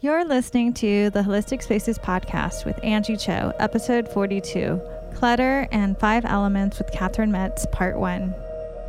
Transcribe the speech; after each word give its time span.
You're 0.00 0.24
listening 0.24 0.74
to 0.74 1.10
the 1.10 1.22
Holistic 1.22 1.60
Spaces 1.60 1.98
podcast 1.98 2.64
with 2.64 2.78
Angie 2.84 3.16
Cho, 3.16 3.52
episode 3.58 4.06
42 4.06 4.80
Clutter 5.16 5.66
and 5.72 5.98
Five 5.98 6.24
Elements 6.24 6.78
with 6.78 6.92
Catherine 6.92 7.32
Metz, 7.32 7.66
part 7.72 7.98
one. 7.98 8.32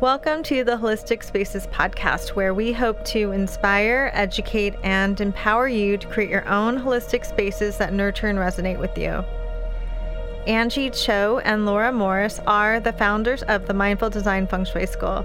Welcome 0.00 0.44
to 0.44 0.62
the 0.62 0.76
Holistic 0.76 1.24
Spaces 1.24 1.66
podcast, 1.66 2.36
where 2.36 2.54
we 2.54 2.72
hope 2.72 3.04
to 3.06 3.32
inspire, 3.32 4.12
educate, 4.14 4.76
and 4.84 5.20
empower 5.20 5.66
you 5.66 5.96
to 5.96 6.06
create 6.06 6.30
your 6.30 6.48
own 6.48 6.78
holistic 6.78 7.26
spaces 7.26 7.76
that 7.78 7.92
nurture 7.92 8.28
and 8.28 8.38
resonate 8.38 8.78
with 8.78 8.96
you. 8.96 9.24
Angie 10.46 10.90
Cho 10.90 11.40
and 11.40 11.66
Laura 11.66 11.90
Morris 11.90 12.38
are 12.46 12.78
the 12.78 12.92
founders 12.92 13.42
of 13.42 13.66
the 13.66 13.74
Mindful 13.74 14.10
Design 14.10 14.46
Feng 14.46 14.64
Shui 14.64 14.86
School. 14.86 15.24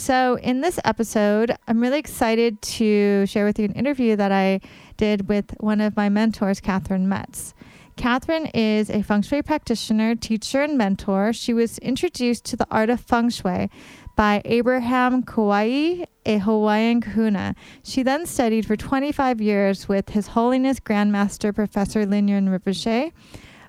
So, 0.00 0.36
in 0.36 0.62
this 0.62 0.80
episode, 0.82 1.54
I'm 1.68 1.78
really 1.78 1.98
excited 1.98 2.62
to 2.62 3.26
share 3.26 3.44
with 3.44 3.58
you 3.58 3.66
an 3.66 3.74
interview 3.74 4.16
that 4.16 4.32
I 4.32 4.62
did 4.96 5.28
with 5.28 5.54
one 5.60 5.82
of 5.82 5.94
my 5.94 6.08
mentors, 6.08 6.58
Catherine 6.58 7.06
Metz. 7.06 7.52
Catherine 7.96 8.46
is 8.46 8.88
a 8.88 9.02
feng 9.02 9.20
shui 9.20 9.42
practitioner, 9.42 10.14
teacher, 10.14 10.62
and 10.62 10.78
mentor. 10.78 11.34
She 11.34 11.52
was 11.52 11.76
introduced 11.80 12.46
to 12.46 12.56
the 12.56 12.66
art 12.70 12.88
of 12.88 13.02
feng 13.02 13.28
shui 13.28 13.68
by 14.16 14.40
Abraham 14.46 15.22
Kawai'i, 15.22 16.06
a 16.24 16.38
Hawaiian 16.38 17.02
kahuna. 17.02 17.54
She 17.82 18.02
then 18.02 18.24
studied 18.24 18.64
for 18.64 18.76
25 18.76 19.42
years 19.42 19.86
with 19.86 20.08
His 20.08 20.28
Holiness 20.28 20.80
Grandmaster 20.80 21.54
Professor 21.54 22.06
Lin 22.06 22.26
Yun 22.26 22.48
Rinpoche, 22.48 23.12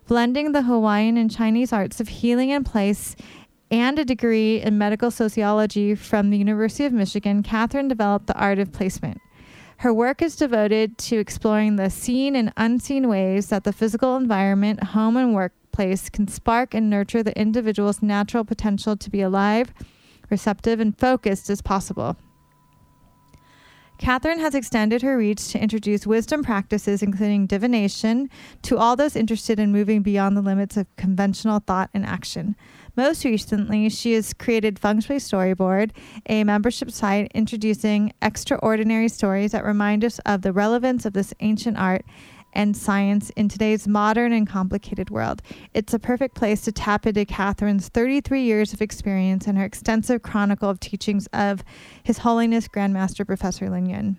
blending 0.07 0.53
the 0.53 0.61
Hawaiian 0.61 1.17
and 1.17 1.29
Chinese 1.29 1.73
arts 1.73 1.99
of 1.99 2.07
healing 2.07 2.51
in 2.51 2.63
place 2.63 3.17
and 3.71 3.97
a 3.97 4.05
degree 4.05 4.61
in 4.61 4.77
medical 4.77 5.09
sociology 5.09 5.95
from 5.95 6.29
the 6.29 6.37
University 6.37 6.85
of 6.85 6.93
Michigan, 6.93 7.41
Catherine 7.41 7.87
developed 7.87 8.27
the 8.27 8.37
art 8.37 8.59
of 8.59 8.71
placement. 8.71 9.19
Her 9.77 9.93
work 9.93 10.21
is 10.21 10.35
devoted 10.35 10.97
to 10.99 11.17
exploring 11.17 11.77
the 11.77 11.89
seen 11.89 12.35
and 12.35 12.53
unseen 12.57 13.07
ways 13.07 13.47
that 13.47 13.63
the 13.63 13.73
physical 13.73 14.15
environment, 14.15 14.83
home, 14.83 15.17
and 15.17 15.33
workplace 15.33 16.09
can 16.09 16.27
spark 16.27 16.75
and 16.75 16.89
nurture 16.89 17.23
the 17.23 17.35
individual's 17.39 18.03
natural 18.03 18.43
potential 18.43 18.95
to 18.97 19.09
be 19.09 19.21
alive, 19.21 19.73
receptive, 20.29 20.79
and 20.79 20.99
focused 20.99 21.49
as 21.49 21.63
possible. 21.63 22.15
Catherine 24.01 24.39
has 24.39 24.55
extended 24.55 25.03
her 25.03 25.15
reach 25.15 25.49
to 25.49 25.59
introduce 25.59 26.07
wisdom 26.07 26.43
practices, 26.43 27.03
including 27.03 27.45
divination, 27.45 28.31
to 28.63 28.77
all 28.77 28.95
those 28.95 29.15
interested 29.15 29.59
in 29.59 29.71
moving 29.71 30.01
beyond 30.01 30.35
the 30.35 30.41
limits 30.41 30.75
of 30.75 30.87
conventional 30.95 31.59
thought 31.59 31.91
and 31.93 32.03
action. 32.03 32.55
Most 32.97 33.23
recently, 33.23 33.87
she 33.87 34.13
has 34.13 34.33
created 34.33 34.77
Feng 34.77 34.99
Shui 34.99 35.15
Storyboard, 35.15 35.91
a 36.27 36.43
membership 36.43 36.91
site 36.91 37.31
introducing 37.33 38.11
extraordinary 38.21 39.07
stories 39.07 39.53
that 39.53 39.63
remind 39.63 40.03
us 40.03 40.19
of 40.25 40.41
the 40.41 40.51
relevance 40.51 41.05
of 41.05 41.13
this 41.13 41.33
ancient 41.39 41.77
art 41.77 42.03
and 42.53 42.75
science 42.75 43.29
in 43.31 43.47
today's 43.47 43.87
modern 43.87 44.33
and 44.33 44.45
complicated 44.45 45.09
world. 45.09 45.41
It's 45.73 45.93
a 45.93 45.99
perfect 45.99 46.35
place 46.35 46.61
to 46.63 46.73
tap 46.73 47.05
into 47.05 47.25
Catherine's 47.25 47.87
33 47.87 48.43
years 48.43 48.73
of 48.73 48.81
experience 48.81 49.47
and 49.47 49.57
her 49.57 49.63
extensive 49.63 50.21
chronicle 50.21 50.69
of 50.69 50.81
teachings 50.81 51.27
of 51.31 51.63
His 52.03 52.19
Holiness 52.19 52.67
Grandmaster 52.67 53.25
Professor 53.25 53.69
Lin 53.69 53.85
Yun. 53.85 54.17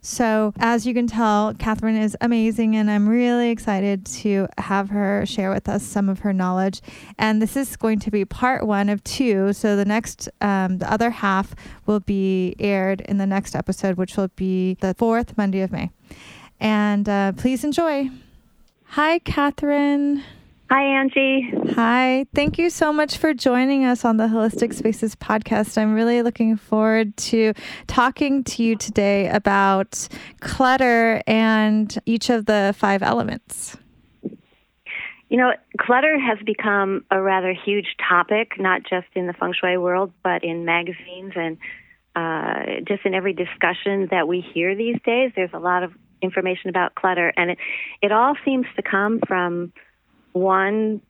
So, 0.00 0.52
as 0.58 0.86
you 0.86 0.94
can 0.94 1.06
tell, 1.06 1.54
Catherine 1.54 1.96
is 1.96 2.16
amazing, 2.20 2.76
and 2.76 2.90
I'm 2.90 3.08
really 3.08 3.50
excited 3.50 4.06
to 4.06 4.48
have 4.58 4.90
her 4.90 5.26
share 5.26 5.50
with 5.50 5.68
us 5.68 5.82
some 5.82 6.08
of 6.08 6.20
her 6.20 6.32
knowledge. 6.32 6.80
And 7.18 7.42
this 7.42 7.56
is 7.56 7.76
going 7.76 7.98
to 8.00 8.10
be 8.10 8.24
part 8.24 8.66
one 8.66 8.88
of 8.88 9.02
two. 9.04 9.52
So, 9.52 9.76
the 9.76 9.84
next, 9.84 10.28
um, 10.40 10.78
the 10.78 10.90
other 10.90 11.10
half 11.10 11.54
will 11.86 12.00
be 12.00 12.54
aired 12.58 13.00
in 13.02 13.18
the 13.18 13.26
next 13.26 13.56
episode, 13.56 13.96
which 13.96 14.16
will 14.16 14.30
be 14.36 14.74
the 14.80 14.94
fourth 14.94 15.36
Monday 15.36 15.60
of 15.60 15.72
May. 15.72 15.90
And 16.60 17.08
uh, 17.08 17.32
please 17.32 17.64
enjoy. 17.64 18.10
Hi, 18.84 19.18
Catherine. 19.18 20.22
Hi, 20.70 20.82
Angie. 20.82 21.50
Hi. 21.76 22.26
Thank 22.34 22.58
you 22.58 22.68
so 22.68 22.92
much 22.92 23.16
for 23.16 23.32
joining 23.32 23.86
us 23.86 24.04
on 24.04 24.18
the 24.18 24.24
Holistic 24.24 24.74
Spaces 24.74 25.16
podcast. 25.16 25.78
I'm 25.78 25.94
really 25.94 26.20
looking 26.20 26.58
forward 26.58 27.16
to 27.16 27.54
talking 27.86 28.44
to 28.44 28.62
you 28.62 28.76
today 28.76 29.30
about 29.30 30.06
clutter 30.40 31.22
and 31.26 31.98
each 32.04 32.28
of 32.28 32.44
the 32.44 32.74
five 32.76 33.02
elements. 33.02 33.78
You 35.30 35.38
know, 35.38 35.52
clutter 35.80 36.18
has 36.18 36.36
become 36.44 37.02
a 37.10 37.18
rather 37.18 37.54
huge 37.54 37.96
topic, 38.06 38.52
not 38.58 38.82
just 38.82 39.06
in 39.14 39.26
the 39.26 39.32
feng 39.32 39.54
shui 39.58 39.78
world, 39.78 40.12
but 40.22 40.44
in 40.44 40.66
magazines 40.66 41.32
and 41.34 41.56
uh, 42.14 42.80
just 42.86 43.06
in 43.06 43.14
every 43.14 43.32
discussion 43.32 44.08
that 44.10 44.28
we 44.28 44.42
hear 44.42 44.76
these 44.76 44.96
days. 45.06 45.32
There's 45.34 45.54
a 45.54 45.58
lot 45.58 45.82
of 45.82 45.92
information 46.20 46.68
about 46.68 46.94
clutter, 46.94 47.32
and 47.38 47.52
it, 47.52 47.58
it 48.02 48.12
all 48.12 48.34
seems 48.44 48.66
to 48.76 48.82
come 48.82 49.20
from 49.26 49.72
one 50.40 51.00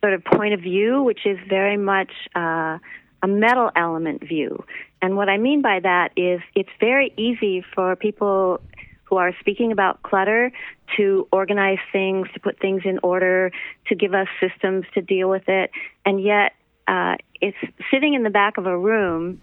sort 0.00 0.14
of 0.14 0.24
point 0.24 0.54
of 0.54 0.60
view, 0.60 1.02
which 1.02 1.26
is 1.26 1.38
very 1.48 1.76
much 1.76 2.10
uh, 2.34 2.78
a 3.22 3.26
metal 3.26 3.70
element 3.74 4.22
view. 4.26 4.64
And 5.02 5.16
what 5.16 5.28
I 5.28 5.38
mean 5.38 5.62
by 5.62 5.80
that 5.80 6.12
is 6.16 6.40
it's 6.54 6.70
very 6.80 7.12
easy 7.16 7.64
for 7.74 7.96
people 7.96 8.60
who 9.04 9.16
are 9.16 9.32
speaking 9.40 9.72
about 9.72 10.02
clutter 10.02 10.52
to 10.96 11.28
organize 11.32 11.78
things, 11.92 12.28
to 12.34 12.40
put 12.40 12.58
things 12.58 12.82
in 12.84 12.98
order, 13.02 13.52
to 13.86 13.94
give 13.94 14.14
us 14.14 14.26
systems 14.40 14.84
to 14.94 15.00
deal 15.00 15.28
with 15.30 15.48
it. 15.48 15.70
And 16.04 16.22
yet, 16.22 16.52
uh, 16.88 17.16
it's 17.40 17.56
sitting 17.90 18.14
in 18.14 18.22
the 18.22 18.30
back 18.30 18.58
of 18.58 18.66
a 18.66 18.76
room 18.76 19.42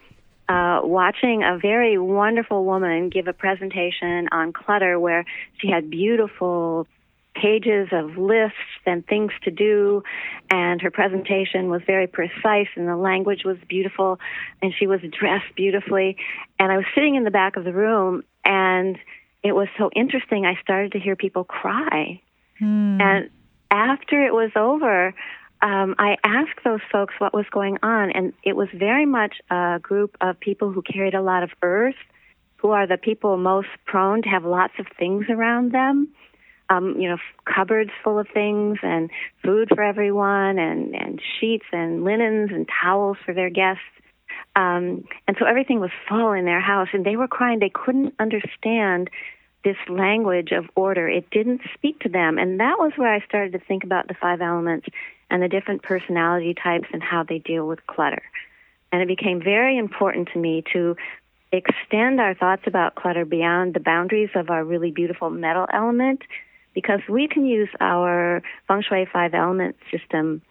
uh, 0.49 0.81
watching 0.83 1.43
a 1.43 1.57
very 1.57 1.97
wonderful 1.97 2.65
woman 2.65 3.09
give 3.09 3.27
a 3.27 3.33
presentation 3.33 4.27
on 4.31 4.51
clutter 4.51 4.99
where 4.99 5.25
she 5.59 5.69
had 5.69 5.89
beautiful 5.89 6.87
pages 7.35 7.89
of 7.91 8.17
lists 8.17 8.57
and 8.85 9.05
things 9.05 9.31
to 9.43 9.51
do 9.51 10.03
and 10.49 10.81
her 10.81 10.91
presentation 10.91 11.69
was 11.69 11.81
very 11.85 12.07
precise 12.07 12.67
and 12.75 12.87
the 12.87 12.95
language 12.95 13.43
was 13.43 13.57
beautiful 13.67 14.19
and 14.61 14.73
she 14.77 14.87
was 14.87 14.99
dressed 15.01 15.55
beautifully. 15.55 16.17
And 16.59 16.71
I 16.71 16.77
was 16.77 16.85
sitting 16.93 17.15
in 17.15 17.23
the 17.23 17.31
back 17.31 17.55
of 17.55 17.63
the 17.63 17.73
room 17.73 18.23
and 18.45 18.97
it 19.43 19.53
was 19.53 19.67
so 19.77 19.89
interesting 19.95 20.45
I 20.45 20.61
started 20.61 20.93
to 20.93 20.99
hear 20.99 21.15
people 21.15 21.43
cry. 21.43 22.21
Hmm. 22.59 23.01
and 23.01 23.29
after 23.71 24.23
it 24.23 24.31
was 24.31 24.51
over 24.55 25.15
um, 25.63 25.95
I 25.97 26.17
asked 26.23 26.59
those 26.65 26.81
folks 26.91 27.15
what 27.19 27.33
was 27.33 27.45
going 27.49 27.77
on, 27.81 28.11
and 28.11 28.33
it 28.43 28.53
was 28.53 28.67
very 28.73 29.05
much 29.05 29.35
a 29.49 29.79
group 29.81 30.17
of 30.19 30.37
people 30.37 30.73
who 30.73 30.81
carried 30.81 31.13
a 31.13 31.21
lot 31.21 31.41
of 31.41 31.51
earth, 31.61 31.95
who 32.57 32.71
are 32.71 32.85
the 32.85 32.97
people 32.97 33.37
most 33.37 33.69
prone 33.85 34.21
to 34.23 34.29
have 34.29 34.43
lots 34.43 34.73
of 34.77 34.87
things 34.99 35.27
around 35.29 35.71
them 35.71 36.09
um, 36.69 36.95
you 36.99 37.09
know, 37.09 37.17
cupboards 37.45 37.91
full 38.03 38.19
of 38.19 38.27
things 38.33 38.79
and 38.81 39.09
food 39.43 39.69
for 39.69 39.83
everyone 39.83 40.57
and, 40.59 40.95
and 40.95 41.21
sheets 41.39 41.65
and 41.71 42.03
linens 42.03 42.51
and 42.51 42.67
towels 42.81 43.17
for 43.25 43.33
their 43.33 43.49
guests. 43.49 43.81
Um, 44.55 45.05
and 45.27 45.35
so 45.39 45.45
everything 45.45 45.79
was 45.79 45.91
full 46.07 46.31
in 46.31 46.45
their 46.45 46.61
house 46.61 46.89
and 46.93 47.05
they 47.05 47.15
were 47.15 47.27
crying. 47.27 47.59
They 47.59 47.71
couldn't 47.73 48.15
understand 48.19 49.09
this 49.63 49.77
language 49.89 50.51
of 50.51 50.65
order. 50.75 51.07
It 51.07 51.29
didn't 51.31 51.61
speak 51.73 51.99
to 52.01 52.09
them. 52.09 52.37
And 52.37 52.59
that 52.59 52.75
was 52.77 52.91
where 52.95 53.13
I 53.13 53.25
started 53.25 53.53
to 53.53 53.59
think 53.59 53.83
about 53.83 54.07
the 54.07 54.13
five 54.13 54.41
elements 54.41 54.87
and 55.29 55.41
the 55.41 55.47
different 55.47 55.83
personality 55.83 56.53
types 56.53 56.87
and 56.91 57.01
how 57.01 57.23
they 57.23 57.39
deal 57.39 57.67
with 57.67 57.85
clutter. 57.87 58.21
And 58.91 59.01
it 59.01 59.07
became 59.07 59.41
very 59.41 59.77
important 59.77 60.29
to 60.33 60.39
me 60.39 60.63
to 60.73 60.95
extend 61.51 62.19
our 62.19 62.33
thoughts 62.33 62.63
about 62.65 62.95
clutter 62.95 63.25
beyond 63.25 63.73
the 63.73 63.79
boundaries 63.79 64.29
of 64.35 64.49
our 64.49 64.63
really 64.63 64.91
beautiful 64.91 65.29
metal 65.29 65.67
element 65.71 66.21
because 66.73 67.01
we 67.09 67.27
can 67.27 67.45
use 67.45 67.69
our 67.79 68.41
feng 68.67 68.83
shui 68.87 69.07
five 69.11 69.33
element 69.33 69.75
system 69.91 70.41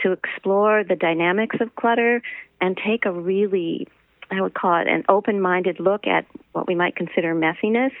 to 0.00 0.12
explore 0.12 0.84
the 0.84 0.96
dynamics 0.96 1.56
of 1.60 1.74
clutter 1.76 2.22
and 2.60 2.76
take 2.76 3.04
a 3.06 3.12
really, 3.12 3.86
I 4.30 4.40
would 4.40 4.54
call 4.54 4.80
it 4.80 4.88
an 4.88 5.04
open 5.08 5.40
minded 5.40 5.80
look 5.80 6.06
at 6.06 6.26
what 6.52 6.66
we 6.66 6.74
might 6.74 6.96
consider 6.96 7.34
messiness 7.34 7.92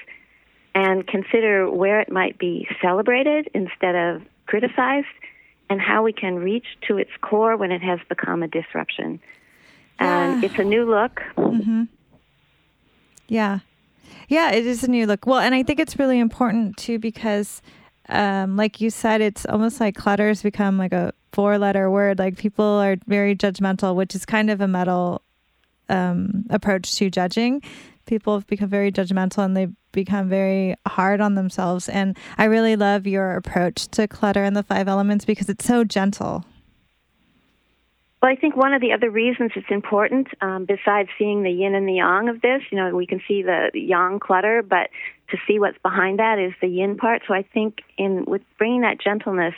and 0.74 1.06
consider 1.06 1.70
where 1.70 2.00
it 2.00 2.10
might 2.10 2.38
be 2.38 2.66
celebrated 2.80 3.48
instead 3.54 3.94
of 3.94 4.22
criticized 4.46 5.06
and 5.70 5.80
how 5.80 6.02
we 6.02 6.12
can 6.12 6.36
reach 6.36 6.66
to 6.88 6.98
its 6.98 7.10
core 7.20 7.56
when 7.56 7.70
it 7.70 7.82
has 7.82 7.98
become 8.08 8.42
a 8.42 8.48
disruption. 8.48 9.20
Yeah. 10.00 10.34
And 10.34 10.44
it's 10.44 10.58
a 10.58 10.64
new 10.64 10.90
look. 10.90 11.20
Mm-hmm. 11.36 11.84
Yeah. 13.28 13.60
Yeah, 14.32 14.52
it 14.52 14.66
is 14.66 14.82
a 14.82 14.88
new 14.88 15.04
look. 15.04 15.26
Well, 15.26 15.40
and 15.40 15.54
I 15.54 15.62
think 15.62 15.78
it's 15.78 15.98
really 15.98 16.18
important 16.18 16.78
too 16.78 16.98
because 16.98 17.60
um, 18.08 18.56
like 18.56 18.80
you 18.80 18.88
said, 18.88 19.20
it's 19.20 19.44
almost 19.44 19.78
like 19.78 19.94
clutter 19.94 20.28
has 20.28 20.42
become 20.42 20.78
like 20.78 20.94
a 20.94 21.12
four 21.32 21.58
letter 21.58 21.90
word. 21.90 22.18
Like 22.18 22.38
people 22.38 22.64
are 22.64 22.96
very 23.06 23.36
judgmental, 23.36 23.94
which 23.94 24.14
is 24.14 24.24
kind 24.24 24.48
of 24.48 24.62
a 24.62 24.66
metal 24.66 25.20
um, 25.90 26.46
approach 26.48 26.94
to 26.94 27.10
judging. 27.10 27.60
People 28.06 28.32
have 28.32 28.46
become 28.46 28.70
very 28.70 28.90
judgmental 28.90 29.44
and 29.44 29.54
they 29.54 29.68
become 29.92 30.30
very 30.30 30.76
hard 30.86 31.20
on 31.20 31.34
themselves. 31.34 31.90
And 31.90 32.16
I 32.38 32.44
really 32.44 32.74
love 32.74 33.06
your 33.06 33.36
approach 33.36 33.86
to 33.88 34.08
clutter 34.08 34.44
and 34.44 34.56
the 34.56 34.62
five 34.62 34.88
elements 34.88 35.26
because 35.26 35.50
it's 35.50 35.66
so 35.66 35.84
gentle. 35.84 36.46
Well, 38.22 38.30
I 38.30 38.36
think 38.36 38.56
one 38.56 38.72
of 38.72 38.80
the 38.80 38.92
other 38.92 39.10
reasons 39.10 39.50
it's 39.56 39.66
important, 39.68 40.28
um, 40.40 40.64
besides 40.64 41.08
seeing 41.18 41.42
the 41.42 41.50
yin 41.50 41.74
and 41.74 41.88
the 41.88 41.94
yang 41.94 42.28
of 42.28 42.40
this, 42.40 42.62
you 42.70 42.78
know, 42.78 42.94
we 42.94 43.04
can 43.04 43.20
see 43.26 43.42
the 43.42 43.70
yang 43.74 44.20
clutter, 44.20 44.62
but 44.62 44.90
to 45.30 45.38
see 45.44 45.58
what's 45.58 45.78
behind 45.78 46.20
that 46.20 46.38
is 46.38 46.52
the 46.60 46.68
yin 46.68 46.96
part. 46.96 47.22
So 47.26 47.34
I 47.34 47.42
think 47.42 47.78
in 47.98 48.24
with 48.24 48.42
bringing 48.58 48.82
that 48.82 49.00
gentleness, 49.02 49.54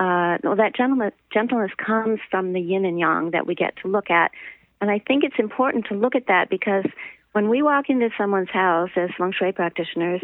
uh, 0.00 0.38
well, 0.42 0.56
that 0.56 0.74
gentleness, 0.74 1.12
gentleness 1.32 1.70
comes 1.78 2.18
from 2.32 2.52
the 2.52 2.60
yin 2.60 2.84
and 2.84 2.98
yang 2.98 3.30
that 3.30 3.46
we 3.46 3.54
get 3.54 3.76
to 3.82 3.88
look 3.88 4.10
at, 4.10 4.32
and 4.80 4.90
I 4.90 4.98
think 4.98 5.22
it's 5.22 5.38
important 5.38 5.86
to 5.86 5.94
look 5.94 6.16
at 6.16 6.26
that 6.26 6.50
because 6.50 6.86
when 7.30 7.48
we 7.48 7.62
walk 7.62 7.90
into 7.90 8.08
someone's 8.18 8.50
house 8.50 8.90
as 8.96 9.10
feng 9.16 9.32
shui 9.38 9.52
practitioners, 9.52 10.20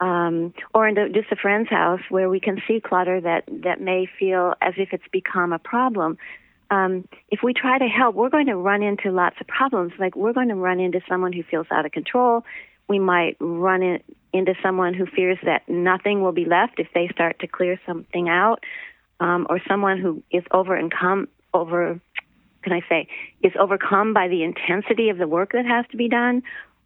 um, 0.00 0.52
or 0.74 0.86
into 0.86 1.08
just 1.08 1.32
a 1.32 1.36
friend's 1.36 1.70
house 1.70 2.00
where 2.10 2.28
we 2.28 2.40
can 2.40 2.60
see 2.68 2.78
clutter 2.78 3.22
that 3.22 3.44
that 3.62 3.80
may 3.80 4.06
feel 4.18 4.52
as 4.60 4.74
if 4.76 4.92
it's 4.92 5.08
become 5.10 5.54
a 5.54 5.58
problem 5.58 6.18
um, 6.72 7.06
if 7.28 7.40
we 7.42 7.52
try 7.52 7.78
to 7.78 7.86
help, 7.86 8.14
we're 8.14 8.30
going 8.30 8.46
to 8.46 8.56
run 8.56 8.82
into 8.82 9.10
lots 9.10 9.36
of 9.42 9.46
problems. 9.46 9.92
Like 9.98 10.16
we're 10.16 10.32
going 10.32 10.48
to 10.48 10.54
run 10.54 10.80
into 10.80 11.02
someone 11.06 11.34
who 11.34 11.42
feels 11.42 11.66
out 11.70 11.84
of 11.84 11.92
control. 11.92 12.44
We 12.88 12.98
might 12.98 13.36
run 13.40 13.82
in, 13.82 14.02
into 14.32 14.54
someone 14.62 14.94
who 14.94 15.04
fears 15.04 15.36
that 15.44 15.68
nothing 15.68 16.22
will 16.22 16.32
be 16.32 16.46
left 16.46 16.78
if 16.78 16.88
they 16.94 17.08
start 17.12 17.40
to 17.40 17.46
clear 17.46 17.78
something 17.86 18.30
out, 18.30 18.64
um, 19.20 19.46
or 19.50 19.60
someone 19.68 20.00
who 20.00 20.22
is 20.30 20.44
over 20.50 20.80
come 20.88 21.28
over. 21.52 22.00
Can 22.62 22.72
I 22.72 22.80
say 22.88 23.06
is 23.42 23.52
overcome 23.60 24.14
by 24.14 24.28
the 24.28 24.42
intensity 24.42 25.10
of 25.10 25.18
the 25.18 25.28
work 25.28 25.52
that 25.52 25.66
has 25.66 25.84
to 25.90 25.98
be 25.98 26.08
done, 26.08 26.42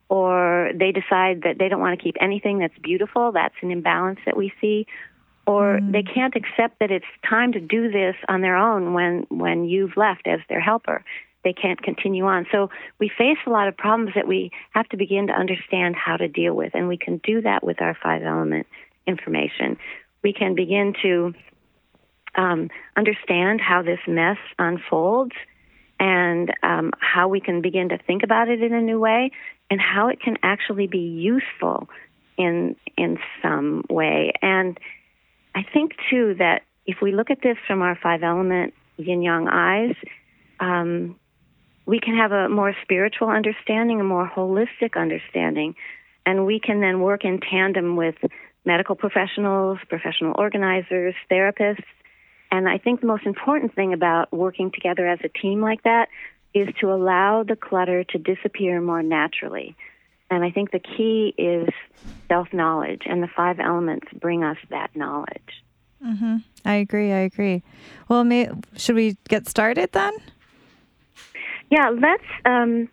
or 0.08 0.72
they 0.74 0.90
decide 0.90 1.42
that 1.42 1.58
they 1.60 1.68
don't 1.68 1.80
want 1.80 1.96
to 1.96 2.02
keep 2.02 2.16
anything 2.20 2.58
that's 2.58 2.76
beautiful. 2.82 3.30
That's 3.30 3.54
an 3.62 3.70
imbalance 3.70 4.18
that 4.26 4.36
we 4.36 4.52
see 4.60 4.86
or 5.46 5.78
mm. 5.80 5.92
they 5.92 6.02
can't 6.02 6.34
accept 6.34 6.78
that 6.80 6.90
it's 6.90 7.06
time 7.28 7.52
to 7.52 7.60
do 7.60 7.90
this 7.90 8.16
on 8.28 8.40
their 8.40 8.56
own 8.56 8.92
when 8.92 9.26
when 9.30 9.64
you've 9.64 9.96
left 9.96 10.26
as 10.26 10.40
their 10.48 10.60
helper. 10.60 11.04
They 11.44 11.52
can't 11.52 11.80
continue 11.80 12.24
on. 12.24 12.46
So 12.50 12.70
we 12.98 13.08
face 13.08 13.38
a 13.46 13.50
lot 13.50 13.68
of 13.68 13.76
problems 13.76 14.12
that 14.16 14.26
we 14.26 14.50
have 14.70 14.88
to 14.88 14.96
begin 14.96 15.28
to 15.28 15.32
understand 15.32 15.94
how 15.94 16.16
to 16.16 16.26
deal 16.26 16.54
with 16.54 16.74
and 16.74 16.88
we 16.88 16.96
can 16.96 17.18
do 17.18 17.40
that 17.42 17.62
with 17.62 17.80
our 17.80 17.96
five 18.02 18.22
element 18.22 18.66
information. 19.06 19.78
We 20.24 20.32
can 20.32 20.56
begin 20.56 20.94
to 21.02 21.34
um, 22.34 22.68
understand 22.96 23.60
how 23.60 23.82
this 23.82 24.00
mess 24.08 24.38
unfolds 24.58 25.34
and 25.98 26.52
um, 26.62 26.92
how 27.00 27.28
we 27.28 27.40
can 27.40 27.62
begin 27.62 27.88
to 27.90 27.98
think 27.98 28.22
about 28.22 28.48
it 28.48 28.62
in 28.62 28.74
a 28.74 28.82
new 28.82 29.00
way 29.00 29.30
and 29.70 29.80
how 29.80 30.08
it 30.08 30.20
can 30.20 30.36
actually 30.42 30.86
be 30.86 30.98
useful 30.98 31.88
in 32.36 32.76
in 32.96 33.18
some 33.42 33.84
way. 33.88 34.32
And 34.42 34.78
I 35.56 35.62
think 35.62 35.92
too 36.10 36.34
that 36.38 36.62
if 36.84 36.98
we 37.00 37.12
look 37.12 37.30
at 37.30 37.40
this 37.42 37.56
from 37.66 37.80
our 37.80 37.98
five 38.00 38.22
element 38.22 38.74
yin 38.98 39.22
yang 39.22 39.48
eyes, 39.48 39.94
um, 40.60 41.16
we 41.86 41.98
can 41.98 42.14
have 42.14 42.30
a 42.30 42.50
more 42.50 42.74
spiritual 42.82 43.30
understanding, 43.30 43.98
a 43.98 44.04
more 44.04 44.30
holistic 44.30 45.00
understanding, 45.00 45.74
and 46.26 46.44
we 46.44 46.60
can 46.60 46.80
then 46.80 47.00
work 47.00 47.24
in 47.24 47.40
tandem 47.40 47.96
with 47.96 48.16
medical 48.66 48.96
professionals, 48.96 49.78
professional 49.88 50.34
organizers, 50.36 51.14
therapists. 51.30 51.84
And 52.50 52.68
I 52.68 52.76
think 52.76 53.00
the 53.00 53.06
most 53.06 53.24
important 53.24 53.74
thing 53.74 53.94
about 53.94 54.30
working 54.32 54.70
together 54.70 55.08
as 55.08 55.20
a 55.24 55.28
team 55.28 55.62
like 55.62 55.82
that 55.84 56.08
is 56.52 56.68
to 56.80 56.92
allow 56.92 57.44
the 57.44 57.56
clutter 57.56 58.04
to 58.04 58.18
disappear 58.18 58.80
more 58.82 59.02
naturally. 59.02 59.74
And 60.30 60.44
I 60.44 60.50
think 60.50 60.72
the 60.72 60.80
key 60.80 61.34
is 61.38 61.68
self 62.28 62.52
knowledge, 62.52 63.02
and 63.06 63.22
the 63.22 63.28
five 63.28 63.60
elements 63.60 64.08
bring 64.20 64.42
us 64.42 64.58
that 64.70 64.94
knowledge. 64.94 65.62
Mm-hmm. 66.04 66.36
I 66.64 66.74
agree. 66.74 67.12
I 67.12 67.20
agree. 67.20 67.62
Well, 68.08 68.24
may, 68.24 68.50
should 68.76 68.96
we 68.96 69.16
get 69.28 69.48
started 69.48 69.92
then? 69.92 70.12
Yeah, 71.70 71.90
let's. 71.90 72.24
Um, 72.44 72.88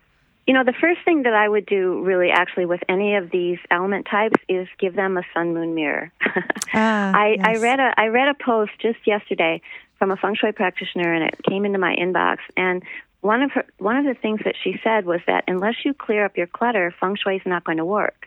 you 0.46 0.52
know, 0.52 0.62
the 0.62 0.74
first 0.78 1.00
thing 1.04 1.22
that 1.22 1.32
I 1.32 1.48
would 1.48 1.64
do, 1.64 2.02
really, 2.02 2.30
actually, 2.30 2.66
with 2.66 2.82
any 2.88 3.16
of 3.16 3.30
these 3.30 3.58
element 3.70 4.06
types, 4.10 4.36
is 4.48 4.68
give 4.78 4.94
them 4.94 5.16
a 5.16 5.22
sun 5.32 5.54
moon 5.54 5.74
mirror. 5.74 6.12
ah, 6.74 7.12
I, 7.14 7.36
yes. 7.38 7.46
I 7.46 7.56
read 7.56 7.80
a 7.80 7.94
I 7.96 8.06
read 8.08 8.28
a 8.28 8.34
post 8.34 8.72
just 8.80 8.98
yesterday 9.06 9.62
from 9.98 10.10
a 10.10 10.16
feng 10.16 10.34
shui 10.34 10.52
practitioner, 10.52 11.12
and 11.14 11.24
it 11.24 11.36
came 11.48 11.64
into 11.64 11.78
my 11.78 11.96
inbox. 11.96 12.38
And 12.56 12.82
one 13.24 13.42
of 13.42 13.52
her 13.52 13.64
one 13.78 13.96
of 13.96 14.04
the 14.04 14.14
things 14.20 14.40
that 14.44 14.54
she 14.62 14.78
said 14.84 15.06
was 15.06 15.20
that 15.26 15.44
unless 15.48 15.76
you 15.82 15.94
clear 15.94 16.26
up 16.26 16.36
your 16.36 16.46
clutter, 16.46 16.94
feng 17.00 17.16
shui 17.16 17.36
is 17.36 17.42
not 17.46 17.64
going 17.64 17.78
to 17.78 17.84
work. 17.84 18.26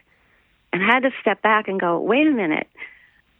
And 0.73 0.83
I 0.83 0.87
had 0.87 1.03
to 1.03 1.11
step 1.21 1.41
back 1.43 1.67
and 1.67 1.79
go, 1.79 1.99
wait 1.99 2.25
a 2.25 2.31
minute. 2.31 2.67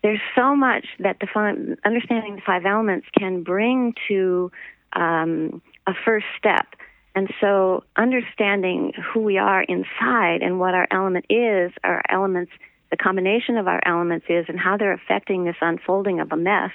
There's 0.04 0.21
so 0.36 0.56
much 0.56 0.86
that 1.00 1.18
the 1.19 1.27
fun, 1.33 1.77
understanding 1.83 2.36
the 2.36 2.42
five 2.45 2.65
elements 2.65 3.07
can 3.18 3.42
bring 3.42 3.95
to 4.07 4.51
um, 4.94 5.62
a 5.88 5.94
first 6.06 6.27
step. 6.38 6.68
And 7.15 7.33
so, 7.42 7.83
understanding 7.95 8.94
who 9.12 9.21
we 9.21 9.39
are 9.39 9.63
inside 9.63 10.44
and 10.44 10.59
what 10.59 10.75
our 10.75 10.88
element 10.92 11.25
is, 11.31 11.71
our 11.83 12.04
elements, 12.07 12.51
the 12.92 12.98
combination 12.98 13.57
of 13.57 13.68
our 13.68 13.81
elements 13.83 14.27
is, 14.30 14.45
and 14.48 14.59
how 14.59 14.77
they're 14.77 14.94
affecting 14.94 15.44
this 15.44 15.56
unfolding 15.59 16.19
of 16.19 16.31
a 16.31 16.38
mess. 16.38 16.71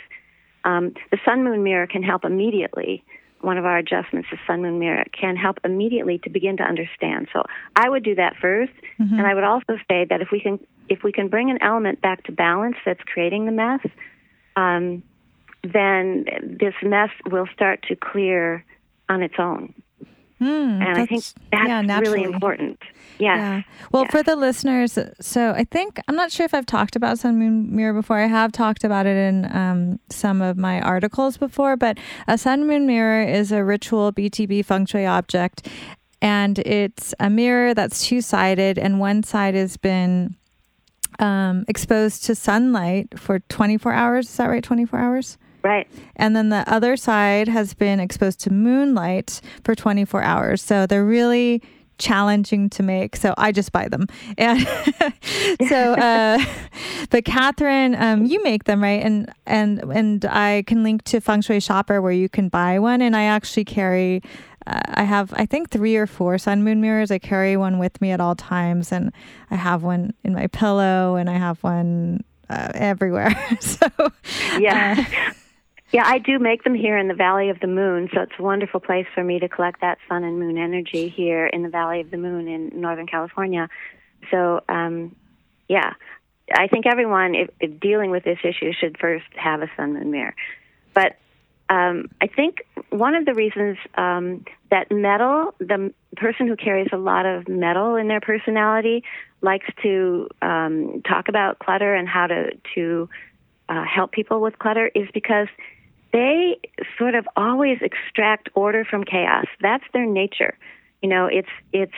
Um, 0.64 0.94
the 1.12 1.18
sun 1.24 1.44
moon 1.44 1.62
mirror 1.62 1.86
can 1.86 2.02
help 2.02 2.24
immediately 2.24 3.04
one 3.42 3.58
of 3.58 3.64
our 3.64 3.78
adjustments, 3.78 4.28
the 4.30 4.38
sun 4.46 4.62
moon 4.62 4.78
mirror, 4.78 5.04
can 5.18 5.36
help 5.36 5.58
immediately 5.64 6.18
to 6.18 6.30
begin 6.30 6.56
to 6.58 6.62
understand. 6.62 7.28
So 7.32 7.42
I 7.76 7.88
would 7.88 8.02
do 8.02 8.14
that 8.14 8.34
1st 8.42 8.70
mm-hmm. 9.00 9.14
and 9.14 9.26
I 9.26 9.34
would 9.34 9.44
also 9.44 9.76
say 9.88 10.06
that 10.08 10.20
if 10.20 10.28
we 10.30 10.40
can 10.40 10.58
if 10.88 11.02
we 11.02 11.12
can 11.12 11.28
bring 11.28 11.50
an 11.50 11.58
element 11.62 12.02
back 12.02 12.24
to 12.24 12.32
balance 12.32 12.76
that's 12.84 13.02
creating 13.04 13.46
the 13.46 13.52
mess, 13.52 13.80
um, 14.56 15.02
then 15.62 16.24
this 16.42 16.74
mess 16.82 17.10
will 17.30 17.46
start 17.54 17.82
to 17.88 17.96
clear 17.96 18.64
on 19.08 19.22
its 19.22 19.34
own. 19.38 19.74
Mm, 20.42 20.84
and 20.84 20.98
I 20.98 21.06
think 21.06 21.22
that's 21.52 21.68
yeah, 21.68 21.98
really 22.00 22.24
important. 22.24 22.80
Yes. 23.20 23.38
Yeah. 23.38 23.62
Well, 23.92 24.06
for 24.06 24.24
the 24.24 24.34
listeners, 24.34 24.98
so 25.20 25.52
I 25.52 25.62
think 25.62 26.00
I'm 26.08 26.16
not 26.16 26.32
sure 26.32 26.44
if 26.44 26.52
I've 26.52 26.66
talked 26.66 26.96
about 26.96 27.20
Sun 27.20 27.38
Moon 27.38 27.74
Mirror 27.76 27.92
before. 27.92 28.18
I 28.18 28.26
have 28.26 28.50
talked 28.50 28.82
about 28.82 29.06
it 29.06 29.16
in 29.16 29.54
um, 29.56 30.00
some 30.10 30.42
of 30.42 30.56
my 30.56 30.80
articles 30.80 31.36
before, 31.36 31.76
but 31.76 31.96
a 32.26 32.36
Sun 32.36 32.66
Moon 32.66 32.86
Mirror 32.86 33.28
is 33.28 33.52
a 33.52 33.62
ritual 33.62 34.12
BTB 34.12 34.64
feng 34.64 34.84
shui 34.84 35.06
object, 35.06 35.68
and 36.20 36.58
it's 36.60 37.14
a 37.20 37.30
mirror 37.30 37.72
that's 37.72 38.04
two 38.08 38.20
sided, 38.20 38.78
and 38.78 38.98
one 38.98 39.22
side 39.22 39.54
has 39.54 39.76
been 39.76 40.34
um, 41.20 41.64
exposed 41.68 42.24
to 42.24 42.34
sunlight 42.34 43.16
for 43.16 43.38
24 43.38 43.92
hours. 43.92 44.28
Is 44.28 44.36
that 44.38 44.46
right? 44.48 44.64
24 44.64 44.98
hours? 44.98 45.38
Right. 45.62 45.88
And 46.16 46.34
then 46.34 46.48
the 46.48 46.64
other 46.72 46.96
side 46.96 47.48
has 47.48 47.74
been 47.74 48.00
exposed 48.00 48.40
to 48.40 48.52
moonlight 48.52 49.40
for 49.64 49.74
24 49.74 50.22
hours. 50.22 50.62
So 50.62 50.86
they're 50.86 51.04
really 51.04 51.62
challenging 51.98 52.68
to 52.70 52.82
make. 52.82 53.16
So 53.16 53.34
I 53.38 53.52
just 53.52 53.72
buy 53.72 53.88
them. 53.88 54.06
And 54.38 55.68
so, 55.68 55.92
uh, 55.94 56.38
but 57.10 57.24
Catherine, 57.24 57.94
um, 57.94 58.24
you 58.24 58.42
make 58.42 58.64
them, 58.64 58.82
right? 58.82 59.02
And, 59.02 59.32
and, 59.46 59.80
and 59.92 60.24
I 60.24 60.64
can 60.66 60.82
link 60.82 61.04
to 61.04 61.20
Feng 61.20 61.42
Shui 61.42 61.60
Shopper 61.60 62.00
where 62.02 62.12
you 62.12 62.28
can 62.28 62.48
buy 62.48 62.78
one. 62.78 63.00
And 63.00 63.14
I 63.14 63.24
actually 63.24 63.64
carry, 63.64 64.22
uh, 64.66 64.80
I 64.86 65.04
have, 65.04 65.32
I 65.36 65.46
think, 65.46 65.70
three 65.70 65.96
or 65.96 66.06
four 66.06 66.38
sun 66.38 66.64
moon 66.64 66.80
mirrors. 66.80 67.10
I 67.10 67.18
carry 67.18 67.56
one 67.56 67.78
with 67.78 68.00
me 68.00 68.10
at 68.10 68.20
all 68.20 68.34
times. 68.34 68.90
And 68.90 69.12
I 69.50 69.56
have 69.56 69.82
one 69.82 70.14
in 70.24 70.34
my 70.34 70.48
pillow 70.48 71.16
and 71.16 71.30
I 71.30 71.38
have 71.38 71.62
one 71.62 72.24
uh, 72.50 72.70
everywhere. 72.74 73.34
so, 73.60 73.86
yeah. 74.58 75.32
Yeah, 75.92 76.04
I 76.06 76.18
do 76.18 76.38
make 76.38 76.64
them 76.64 76.74
here 76.74 76.96
in 76.96 77.08
the 77.08 77.14
Valley 77.14 77.50
of 77.50 77.60
the 77.60 77.66
Moon, 77.66 78.08
so 78.14 78.22
it's 78.22 78.32
a 78.38 78.42
wonderful 78.42 78.80
place 78.80 79.06
for 79.14 79.22
me 79.22 79.38
to 79.40 79.48
collect 79.48 79.82
that 79.82 79.98
sun 80.08 80.24
and 80.24 80.38
moon 80.38 80.56
energy 80.56 81.10
here 81.10 81.46
in 81.46 81.62
the 81.62 81.68
Valley 81.68 82.00
of 82.00 82.10
the 82.10 82.16
Moon 82.16 82.48
in 82.48 82.80
Northern 82.80 83.06
California. 83.06 83.68
So, 84.30 84.62
um, 84.70 85.14
yeah, 85.68 85.92
I 86.50 86.68
think 86.68 86.86
everyone, 86.86 87.34
if, 87.34 87.50
if 87.60 87.78
dealing 87.78 88.10
with 88.10 88.24
this 88.24 88.38
issue, 88.42 88.72
should 88.72 88.96
first 88.98 89.26
have 89.34 89.60
a 89.60 89.70
sun 89.76 89.92
moon 89.92 90.10
mirror. 90.10 90.34
But 90.94 91.16
um, 91.68 92.08
I 92.22 92.26
think 92.26 92.64
one 92.88 93.14
of 93.14 93.26
the 93.26 93.34
reasons 93.34 93.76
um, 93.94 94.46
that 94.70 94.90
metal, 94.90 95.54
the 95.58 95.92
person 96.16 96.46
who 96.48 96.56
carries 96.56 96.88
a 96.92 96.96
lot 96.96 97.26
of 97.26 97.48
metal 97.48 97.96
in 97.96 98.08
their 98.08 98.20
personality, 98.20 99.04
likes 99.42 99.66
to 99.82 100.28
um, 100.40 101.02
talk 101.06 101.28
about 101.28 101.58
clutter 101.58 101.94
and 101.94 102.08
how 102.08 102.28
to 102.28 102.52
to 102.74 103.10
uh, 103.68 103.84
help 103.84 104.12
people 104.12 104.40
with 104.40 104.58
clutter 104.58 104.90
is 104.94 105.08
because 105.12 105.48
they 106.12 106.58
sort 106.98 107.14
of 107.14 107.26
always 107.36 107.78
extract 107.80 108.48
order 108.54 108.84
from 108.84 109.04
chaos. 109.04 109.46
That's 109.60 109.84
their 109.92 110.06
nature. 110.06 110.56
You 111.02 111.08
know, 111.08 111.26
it's 111.26 111.48
it's 111.72 111.92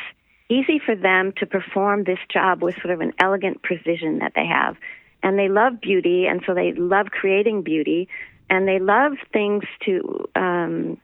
easy 0.48 0.78
for 0.78 0.94
them 0.94 1.32
to 1.38 1.46
perform 1.46 2.04
this 2.04 2.18
job 2.32 2.62
with 2.62 2.74
sort 2.76 2.90
of 2.90 3.00
an 3.00 3.12
elegant 3.18 3.62
precision 3.62 4.18
that 4.18 4.32
they 4.34 4.46
have. 4.46 4.76
and 5.24 5.38
they 5.38 5.48
love 5.48 5.80
beauty, 5.80 6.26
and 6.26 6.42
so 6.46 6.52
they 6.54 6.72
love 6.74 7.06
creating 7.06 7.62
beauty, 7.62 8.08
and 8.50 8.68
they 8.68 8.78
love 8.78 9.14
things 9.32 9.64
to 9.84 10.28
um, 10.36 10.98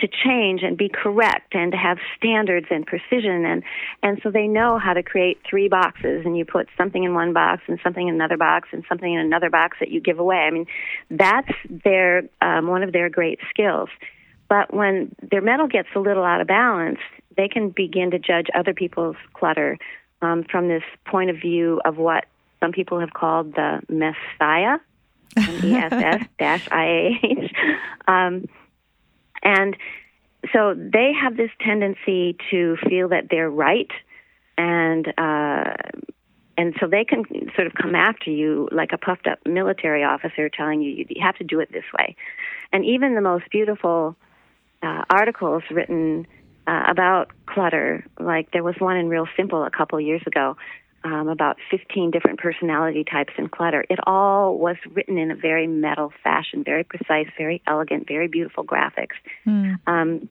to 0.00 0.08
change 0.08 0.62
and 0.62 0.76
be 0.76 0.88
correct 0.88 1.54
and 1.54 1.72
to 1.72 1.78
have 1.78 1.98
standards 2.16 2.66
and 2.70 2.86
precision. 2.86 3.44
And 3.44 3.62
and 4.02 4.20
so 4.22 4.30
they 4.30 4.46
know 4.46 4.78
how 4.78 4.92
to 4.92 5.02
create 5.02 5.38
three 5.48 5.68
boxes 5.68 6.24
and 6.24 6.36
you 6.36 6.44
put 6.44 6.68
something 6.76 7.04
in 7.04 7.14
one 7.14 7.32
box 7.32 7.62
and 7.66 7.78
something 7.82 8.08
in 8.08 8.14
another 8.14 8.36
box 8.36 8.68
and 8.72 8.84
something 8.88 9.12
in 9.12 9.20
another 9.20 9.50
box 9.50 9.78
that 9.80 9.90
you 9.90 10.00
give 10.00 10.18
away. 10.18 10.36
I 10.36 10.50
mean 10.50 10.66
that's 11.10 11.52
their 11.68 12.24
um, 12.40 12.66
one 12.66 12.82
of 12.82 12.92
their 12.92 13.08
great 13.08 13.38
skills. 13.50 13.88
But 14.48 14.72
when 14.72 15.14
their 15.30 15.40
metal 15.40 15.66
gets 15.66 15.88
a 15.96 15.98
little 15.98 16.24
out 16.24 16.40
of 16.40 16.46
balance 16.46 17.00
they 17.36 17.48
can 17.48 17.70
begin 17.70 18.10
to 18.10 18.18
judge 18.18 18.46
other 18.54 18.74
people's 18.74 19.16
clutter 19.34 19.78
um, 20.22 20.44
from 20.50 20.68
this 20.68 20.82
point 21.04 21.30
of 21.30 21.36
view 21.36 21.80
of 21.84 21.96
what 21.98 22.24
some 22.60 22.72
people 22.72 22.98
have 23.00 23.12
called 23.12 23.54
the 23.54 23.80
messiah 23.88 24.78
m-e-s-s-i-a-h 25.36 26.22
um, 28.08 28.46
and 29.46 29.76
so 30.52 30.74
they 30.74 31.12
have 31.12 31.36
this 31.36 31.50
tendency 31.60 32.36
to 32.50 32.76
feel 32.88 33.08
that 33.08 33.28
they're 33.30 33.50
right 33.50 33.90
and 34.58 35.06
uh, 35.16 35.74
and 36.58 36.74
so 36.80 36.86
they 36.86 37.04
can 37.04 37.24
sort 37.54 37.66
of 37.66 37.74
come 37.74 37.94
after 37.94 38.30
you 38.30 38.68
like 38.72 38.90
a 38.92 38.98
puffed 38.98 39.26
up 39.26 39.38
military 39.46 40.02
officer 40.02 40.48
telling 40.48 40.80
you 40.82 41.06
you 41.08 41.22
have 41.22 41.36
to 41.36 41.44
do 41.44 41.60
it 41.60 41.70
this 41.72 41.84
way. 41.98 42.16
And 42.72 42.84
even 42.84 43.14
the 43.14 43.20
most 43.20 43.44
beautiful 43.50 44.16
uh, 44.82 45.04
articles 45.10 45.62
written 45.70 46.26
uh, 46.66 46.84
about 46.88 47.30
clutter 47.46 48.04
like 48.18 48.50
there 48.52 48.64
was 48.64 48.74
one 48.78 48.96
in 48.96 49.08
real 49.08 49.28
simple 49.36 49.64
a 49.64 49.70
couple 49.70 50.00
years 50.00 50.22
ago 50.26 50.56
um, 51.06 51.28
about 51.28 51.56
15 51.70 52.10
different 52.10 52.40
personality 52.40 53.04
types 53.04 53.32
in 53.38 53.48
clutter. 53.48 53.84
It 53.88 54.00
all 54.06 54.58
was 54.58 54.76
written 54.90 55.18
in 55.18 55.30
a 55.30 55.36
very 55.36 55.68
metal 55.68 56.12
fashion, 56.24 56.64
very 56.64 56.82
precise, 56.82 57.28
very 57.38 57.62
elegant, 57.66 58.08
very 58.08 58.26
beautiful 58.26 58.64
graphics. 58.64 59.14
Mm. 59.46 59.78
Um, 59.86 60.28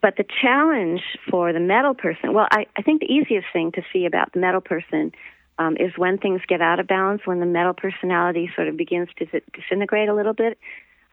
but 0.00 0.16
the 0.16 0.24
challenge 0.40 1.02
for 1.28 1.52
the 1.52 1.60
metal 1.60 1.94
person, 1.94 2.32
well, 2.32 2.46
I, 2.50 2.66
I 2.76 2.82
think 2.82 3.00
the 3.00 3.12
easiest 3.12 3.48
thing 3.52 3.72
to 3.72 3.82
see 3.92 4.06
about 4.06 4.32
the 4.32 4.38
metal 4.38 4.60
person 4.60 5.12
um, 5.58 5.76
is 5.76 5.92
when 5.96 6.16
things 6.16 6.40
get 6.46 6.62
out 6.62 6.78
of 6.78 6.86
balance, 6.86 7.22
when 7.24 7.40
the 7.40 7.46
metal 7.46 7.74
personality 7.74 8.50
sort 8.54 8.68
of 8.68 8.76
begins 8.76 9.08
to 9.18 9.26
disintegrate 9.52 10.08
a 10.08 10.14
little 10.14 10.32
bit. 10.32 10.58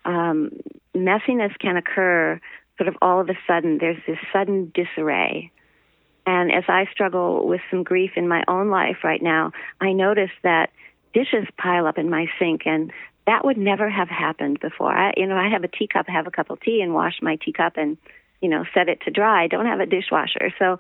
Um, 0.06 0.52
messiness 0.96 1.58
can 1.60 1.76
occur 1.76 2.40
sort 2.78 2.88
of 2.88 2.96
all 3.02 3.20
of 3.20 3.30
a 3.30 3.38
sudden. 3.48 3.80
There's 3.80 4.02
this 4.08 4.18
sudden 4.32 4.72
disarray. 4.76 5.52
And 6.26 6.52
as 6.52 6.64
I 6.68 6.86
struggle 6.92 7.48
with 7.48 7.62
some 7.72 7.84
grief 7.84 8.12
in 8.16 8.28
my 8.28 8.44
own 8.48 8.70
life 8.70 8.98
right 9.04 9.22
now, 9.22 9.52
I 9.82 9.94
notice 9.94 10.32
that 10.44 10.70
dishes 11.14 11.48
pile 11.58 11.88
up 11.88 11.98
in 11.98 12.10
my 12.10 12.28
sink 12.38 12.62
and 12.66 12.92
that 13.26 13.46
would 13.46 13.58
never 13.58 13.90
have 13.90 14.10
happened 14.10 14.60
before. 14.60 14.92
I, 14.92 15.14
you 15.18 15.28
know, 15.28 15.38
I 15.38 15.50
have 15.50 15.64
a 15.64 15.68
teacup, 15.68 16.08
have 16.08 16.28
a 16.28 16.32
cup 16.32 16.50
of 16.50 16.60
tea 16.62 16.82
and 16.82 16.94
wash 16.94 17.20
my 17.22 17.36
teacup 17.36 17.78
and, 17.78 17.98
you 18.42 18.50
know, 18.50 18.66
set 18.74 18.90
it 18.90 19.02
to 19.06 19.12
dry. 19.12 19.44
I 19.44 19.48
don't 19.48 19.66
have 19.66 19.80
a 19.80 19.86
dishwasher. 19.86 20.54
So, 20.58 20.78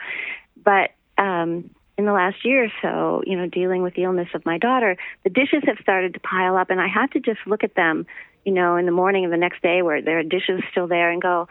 but, 0.63 0.91
um, 1.17 1.69
in 1.97 2.05
the 2.05 2.13
last 2.13 2.45
year 2.45 2.63
or 2.63 2.71
so, 2.81 3.23
you 3.27 3.35
know, 3.35 3.45
dealing 3.45 3.81
with 3.81 3.93
the 3.93 4.03
illness 4.03 4.29
of 4.33 4.45
my 4.45 4.57
daughter, 4.57 4.95
the 5.23 5.29
dishes 5.29 5.63
have 5.65 5.77
started 5.81 6.13
to 6.13 6.19
pile 6.21 6.55
up 6.55 6.69
and 6.69 6.79
I 6.79 6.87
had 6.87 7.11
to 7.11 7.19
just 7.19 7.39
look 7.45 7.63
at 7.63 7.75
them, 7.75 8.05
you 8.45 8.53
know, 8.53 8.77
in 8.77 8.85
the 8.85 8.91
morning 8.91 9.25
of 9.25 9.31
the 9.31 9.37
next 9.37 9.61
day 9.61 9.81
where 9.81 10.01
there 10.01 10.17
are 10.19 10.23
dishes 10.23 10.61
still 10.71 10.87
there 10.87 11.11
and 11.11 11.21
go, 11.21 11.49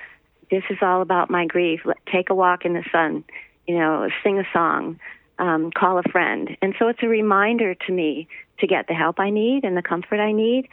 this 0.50 0.62
is 0.70 0.78
all 0.80 1.02
about 1.02 1.28
my 1.28 1.44
grief. 1.46 1.80
Take 2.10 2.30
a 2.30 2.34
walk 2.34 2.64
in 2.64 2.72
the 2.72 2.84
sun 2.90 3.24
you 3.68 3.78
know, 3.78 4.08
sing 4.24 4.38
a 4.38 4.44
song, 4.52 4.98
um, 5.38 5.70
call 5.70 5.98
a 5.98 6.02
friend. 6.02 6.56
And 6.62 6.74
so 6.78 6.88
it's 6.88 7.02
a 7.02 7.08
reminder 7.08 7.74
to 7.74 7.92
me 7.92 8.26
to 8.58 8.66
get 8.66 8.88
the 8.88 8.94
help 8.94 9.20
I 9.20 9.30
need 9.30 9.62
and 9.62 9.76
the 9.76 9.82
comfort 9.82 10.18
I 10.18 10.32
need. 10.32 10.68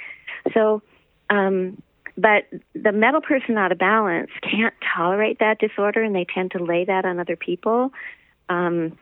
So, 0.53 0.81
um, 1.29 1.81
but 2.17 2.45
the 2.73 2.93
metal 2.93 3.19
person 3.19 3.57
out 3.57 3.73
of 3.73 3.77
balance 3.77 4.31
can't 4.41 4.73
tolerate 4.95 5.39
that 5.39 5.59
disorder 5.59 6.01
and 6.01 6.15
they 6.15 6.25
tend 6.33 6.51
to 6.51 6.63
lay 6.63 6.85
that 6.85 7.03
on 7.03 7.19
other 7.19 7.35
people. 7.35 7.91
Um, 8.47 8.97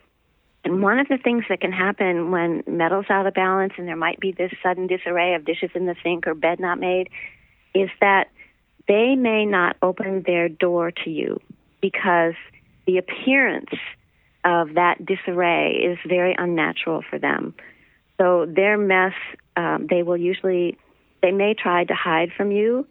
and 0.66 0.82
one 0.82 0.98
of 0.98 1.08
the 1.08 1.18
things 1.18 1.44
that 1.50 1.62
can 1.62 1.72
happen 1.72 2.32
when 2.32 2.64
metal's 2.66 3.06
out 3.10 3.28
of 3.28 3.36
balance 3.36 3.74
and 3.78 3.88
there 3.88 3.96
might 3.96 4.20
be 4.20 4.32
this 4.32 4.52
sudden 4.64 4.88
disarray 4.88 5.36
of 5.36 5.46
dishes 5.46 5.70
in 5.76 5.86
the 5.86 5.96
sink 6.02 6.26
or 6.26 6.34
bed 6.34 6.60
not 6.60 6.80
made 6.80 7.10
is 7.76 7.90
that 8.02 8.30
they 8.88 9.16
may 9.16 9.46
not 9.46 9.76
open 9.84 10.24
their 10.26 10.50
door 10.50 10.90
to 10.90 11.10
you 11.10 11.40
because 11.82 12.34
the 12.86 12.98
appearance 12.98 13.72
of 14.46 14.74
that 14.74 15.06
disarray 15.06 15.72
is 15.76 15.98
very 16.08 16.36
unnatural 16.38 17.02
for 17.10 17.18
them. 17.18 17.54
So 18.20 18.46
their 18.46 18.78
mess, 18.78 19.14
um, 19.56 19.88
they 19.90 20.04
will 20.04 20.18
usually, 20.18 20.78
they 21.22 21.32
may 21.32 21.54
try 21.54 21.86
to 21.86 21.94
hide 21.94 22.32
from 22.36 22.52
you. 22.52 22.88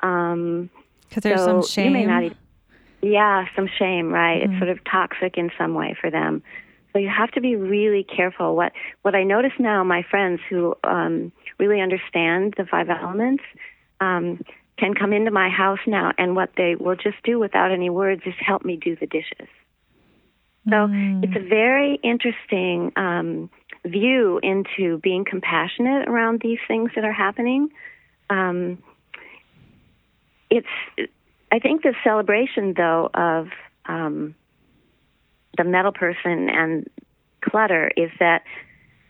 Because 0.00 0.32
um, 0.32 0.70
there's 1.20 1.40
so 1.40 1.46
some 1.46 1.62
shame. 1.66 1.86
You 1.86 1.92
may 1.92 2.06
not 2.06 2.22
even, 2.24 2.36
yeah, 3.02 3.46
some 3.56 3.68
shame, 3.78 4.10
right? 4.10 4.42
Mm-hmm. 4.42 4.52
It's 4.52 4.60
sort 4.60 4.70
of 4.70 4.84
toxic 4.84 5.36
in 5.36 5.50
some 5.58 5.74
way 5.74 5.96
for 6.00 6.10
them. 6.10 6.42
So 6.92 6.98
you 6.98 7.08
have 7.08 7.30
to 7.32 7.40
be 7.40 7.56
really 7.56 8.04
careful. 8.04 8.54
What 8.54 8.72
what 9.00 9.14
I 9.14 9.24
notice 9.24 9.52
now, 9.58 9.82
my 9.82 10.02
friends 10.02 10.40
who 10.48 10.76
um, 10.84 11.32
really 11.58 11.80
understand 11.80 12.54
the 12.56 12.66
five 12.66 12.90
elements, 12.90 13.42
um, 14.00 14.44
can 14.78 14.94
come 14.94 15.12
into 15.12 15.30
my 15.30 15.48
house 15.48 15.78
now, 15.86 16.12
and 16.18 16.34
what 16.34 16.50
they 16.56 16.74
will 16.74 16.96
just 16.96 17.22
do 17.24 17.38
without 17.38 17.70
any 17.70 17.90
words 17.90 18.22
is 18.26 18.34
help 18.38 18.64
me 18.64 18.76
do 18.76 18.96
the 18.96 19.06
dishes. 19.06 19.48
So 20.68 20.74
mm. 20.74 21.24
it's 21.24 21.36
a 21.36 21.48
very 21.48 21.98
interesting 22.02 22.92
um, 22.96 23.50
view 23.84 24.40
into 24.42 24.98
being 24.98 25.24
compassionate 25.24 26.08
around 26.08 26.40
these 26.42 26.58
things 26.68 26.90
that 26.94 27.04
are 27.04 27.12
happening. 27.12 27.70
Um, 28.30 28.78
it's, 30.50 30.66
I 31.50 31.58
think, 31.58 31.82
the 31.82 31.94
celebration 32.04 32.74
though 32.76 33.10
of 33.12 33.48
um, 33.86 34.34
the 35.56 35.64
metal 35.64 35.92
person 35.92 36.48
and 36.48 36.88
clutter 37.40 37.90
is 37.96 38.10
that 38.20 38.44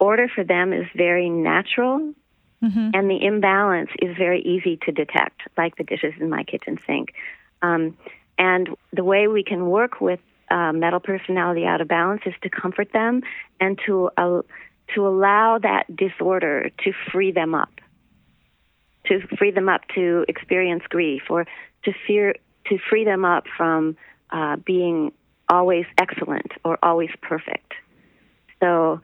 order 0.00 0.28
for 0.35 0.42
them 0.42 0.73
is 0.73 0.87
very 0.97 1.28
natural 1.28 2.14
Mm-hmm. 2.62 2.90
And 2.95 3.11
the 3.11 3.25
imbalance 3.25 3.90
is 4.00 4.16
very 4.16 4.40
easy 4.42 4.78
to 4.85 4.92
detect, 4.92 5.42
like 5.57 5.76
the 5.76 5.85
dishes 5.85 6.14
in 6.21 6.31
my 6.31 6.45
kitchen 6.45 6.78
sink. 6.87 7.12
Um, 7.61 7.97
and 8.38 8.69
the 8.92 9.04
way 9.04 9.26
we 9.26 9.42
can 9.42 9.66
work 9.66 10.00
with 10.00 10.21
uh, 10.50 10.73
metal 10.73 11.00
personality 11.00 11.64
out 11.64 11.81
of 11.81 11.88
balance 11.88 12.23
is 12.26 12.35
to 12.42 12.50
comfort 12.50 12.92
them 12.92 13.23
and 13.61 13.81
to 13.87 14.11
uh, 14.16 14.42
to 14.95 15.07
allow 15.07 15.59
that 15.59 15.85
disorder 15.95 16.71
to 16.85 16.92
free 17.11 17.33
them 17.33 17.54
up, 17.54 17.81
to 19.07 19.21
free 19.38 19.50
them 19.50 19.69
up 19.69 19.81
to 19.95 20.25
experience 20.28 20.83
grief, 20.88 21.23
or 21.31 21.47
to 21.85 21.92
fear 22.07 22.35
to 22.66 22.78
free 22.78 23.04
them 23.04 23.25
up 23.25 23.45
from 23.57 23.97
uh, 24.31 24.57
being 24.57 25.12
always 25.49 25.87
excellent 25.99 26.52
or 26.64 26.78
always 26.83 27.11
perfect. 27.21 27.73
So 28.61 29.00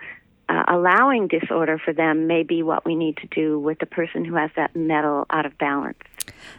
uh, 0.49 0.65
allowing 0.69 1.29
disorder 1.29 1.79
for 1.83 1.93
them 1.93 2.27
may 2.27 2.43
be 2.43 2.63
what 2.63 2.85
we 2.85 2.95
need 2.95 3.17
to 3.19 3.27
do 3.29 3.59
with 3.59 3.79
the 3.79 3.87
person 3.87 4.25
who 4.25 4.35
has 4.35 4.51
that 4.57 4.75
metal 4.75 5.27
out 5.31 5.45
of 5.45 5.57
balance. 5.59 5.99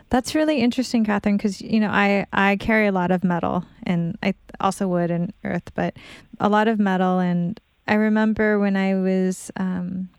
That's 0.09 0.35
really 0.35 0.59
interesting, 0.59 1.05
Catherine, 1.05 1.37
because 1.37 1.61
you 1.61 1.79
know 1.79 1.89
I 1.89 2.25
I 2.33 2.57
carry 2.57 2.87
a 2.87 2.91
lot 2.91 3.11
of 3.11 3.23
metal, 3.23 3.65
and 3.83 4.17
I 4.23 4.33
also 4.59 4.87
wood 4.87 5.11
and 5.11 5.33
earth, 5.43 5.71
but 5.75 5.95
a 6.39 6.49
lot 6.49 6.67
of 6.67 6.79
metal. 6.79 7.19
And 7.19 7.59
I 7.87 7.95
remember 7.95 8.59
when 8.59 8.75
I 8.75 8.95
was 8.95 9.51
um, 9.57 10.09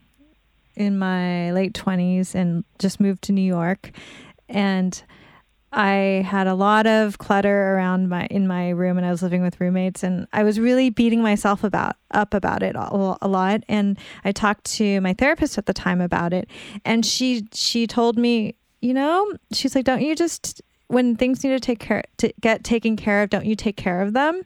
in 0.76 0.98
my 0.98 1.52
late 1.52 1.74
twenties 1.74 2.34
and 2.34 2.64
just 2.78 3.00
moved 3.00 3.22
to 3.22 3.32
New 3.32 3.42
York, 3.42 3.90
and 4.48 5.02
I 5.72 6.26
had 6.28 6.48
a 6.48 6.54
lot 6.54 6.86
of 6.86 7.18
clutter 7.18 7.74
around 7.74 8.08
my 8.08 8.26
in 8.26 8.46
my 8.48 8.70
room 8.70 8.96
and 8.96 9.06
I 9.06 9.10
was 9.10 9.22
living 9.22 9.42
with 9.42 9.60
roommates 9.60 10.02
and 10.02 10.26
I 10.32 10.42
was 10.42 10.58
really 10.58 10.90
beating 10.90 11.22
myself 11.22 11.62
about 11.62 11.96
up 12.10 12.34
about 12.34 12.62
it 12.62 12.74
a, 12.74 13.16
a 13.22 13.28
lot 13.28 13.62
and 13.68 13.96
I 14.24 14.32
talked 14.32 14.64
to 14.76 15.00
my 15.00 15.12
therapist 15.12 15.58
at 15.58 15.66
the 15.66 15.72
time 15.72 16.00
about 16.00 16.32
it 16.32 16.48
and 16.84 17.06
she 17.06 17.46
she 17.52 17.86
told 17.86 18.18
me, 18.18 18.56
you 18.80 18.92
know, 18.92 19.32
she's 19.52 19.76
like 19.76 19.84
don't 19.84 20.02
you 20.02 20.16
just 20.16 20.60
when 20.88 21.14
things 21.14 21.44
need 21.44 21.50
to 21.50 21.60
take 21.60 21.78
care 21.78 22.02
to 22.16 22.32
get 22.40 22.64
taken 22.64 22.96
care 22.96 23.22
of, 23.22 23.30
don't 23.30 23.46
you 23.46 23.54
take 23.54 23.76
care 23.76 24.02
of 24.02 24.12
them? 24.12 24.42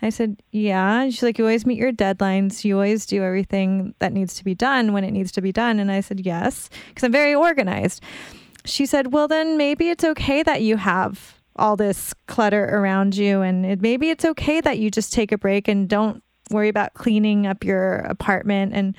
I 0.00 0.10
said, 0.10 0.42
Yeah. 0.50 1.02
And 1.02 1.12
she's 1.12 1.22
like, 1.22 1.38
You 1.38 1.44
always 1.44 1.64
meet 1.64 1.78
your 1.78 1.92
deadlines. 1.92 2.64
You 2.64 2.74
always 2.74 3.06
do 3.06 3.22
everything 3.22 3.94
that 4.00 4.12
needs 4.12 4.34
to 4.34 4.44
be 4.44 4.54
done 4.54 4.92
when 4.92 5.04
it 5.04 5.12
needs 5.12 5.30
to 5.32 5.40
be 5.40 5.52
done. 5.52 5.78
And 5.78 5.90
I 5.90 6.00
said, 6.00 6.20
Yes, 6.20 6.68
because 6.88 7.04
I'm 7.04 7.12
very 7.12 7.34
organized 7.34 8.02
she 8.64 8.86
said, 8.86 9.12
Well, 9.12 9.28
then 9.28 9.56
maybe 9.56 9.88
it's 9.88 10.04
okay 10.04 10.42
that 10.42 10.62
you 10.62 10.76
have 10.76 11.40
all 11.56 11.76
this 11.76 12.14
clutter 12.26 12.64
around 12.64 13.16
you. 13.16 13.42
And 13.42 13.66
it, 13.66 13.82
maybe 13.82 14.10
it's 14.10 14.24
okay 14.24 14.60
that 14.60 14.78
you 14.78 14.90
just 14.90 15.12
take 15.12 15.32
a 15.32 15.38
break 15.38 15.68
and 15.68 15.88
don't 15.88 16.22
worry 16.50 16.68
about 16.68 16.94
cleaning 16.94 17.46
up 17.46 17.64
your 17.64 17.96
apartment. 17.96 18.72
And 18.74 18.96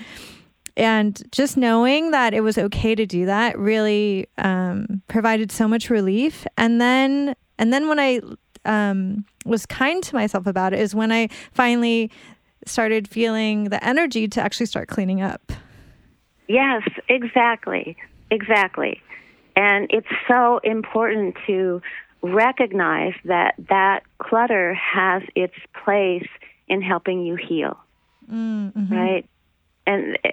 and 0.75 1.21
just 1.31 1.55
knowing 1.55 2.11
that 2.11 2.33
it 2.33 2.41
was 2.41 2.57
okay 2.57 2.95
to 2.95 3.05
do 3.05 3.27
that 3.27 3.57
really 3.59 4.27
um, 4.39 5.03
provided 5.07 5.51
so 5.51 5.67
much 5.67 5.89
relief. 5.89 6.47
And 6.57 6.81
then 6.81 7.35
and 7.59 7.71
then 7.71 7.87
when 7.87 7.99
I 7.99 8.21
um, 8.65 9.25
was 9.45 9.65
kind 9.65 10.03
to 10.03 10.15
myself 10.15 10.47
about 10.47 10.73
it 10.73 10.79
is 10.79 10.95
when 10.95 11.11
I 11.11 11.29
finally 11.51 12.09
started 12.65 13.07
feeling 13.07 13.65
the 13.65 13.83
energy 13.83 14.27
to 14.29 14.41
actually 14.41 14.65
start 14.65 14.87
cleaning 14.87 15.21
up. 15.21 15.51
Yes, 16.47 16.83
exactly. 17.09 17.97
Exactly. 18.31 19.01
And 19.55 19.87
it's 19.91 20.07
so 20.27 20.59
important 20.63 21.35
to 21.47 21.81
recognize 22.21 23.13
that 23.25 23.55
that 23.69 24.03
clutter 24.17 24.73
has 24.73 25.23
its 25.35 25.53
place 25.83 26.27
in 26.67 26.81
helping 26.81 27.23
you 27.23 27.35
heal. 27.35 27.77
Mm-hmm. 28.31 28.93
Right? 28.93 29.25
And 29.85 30.17
uh, 30.23 30.29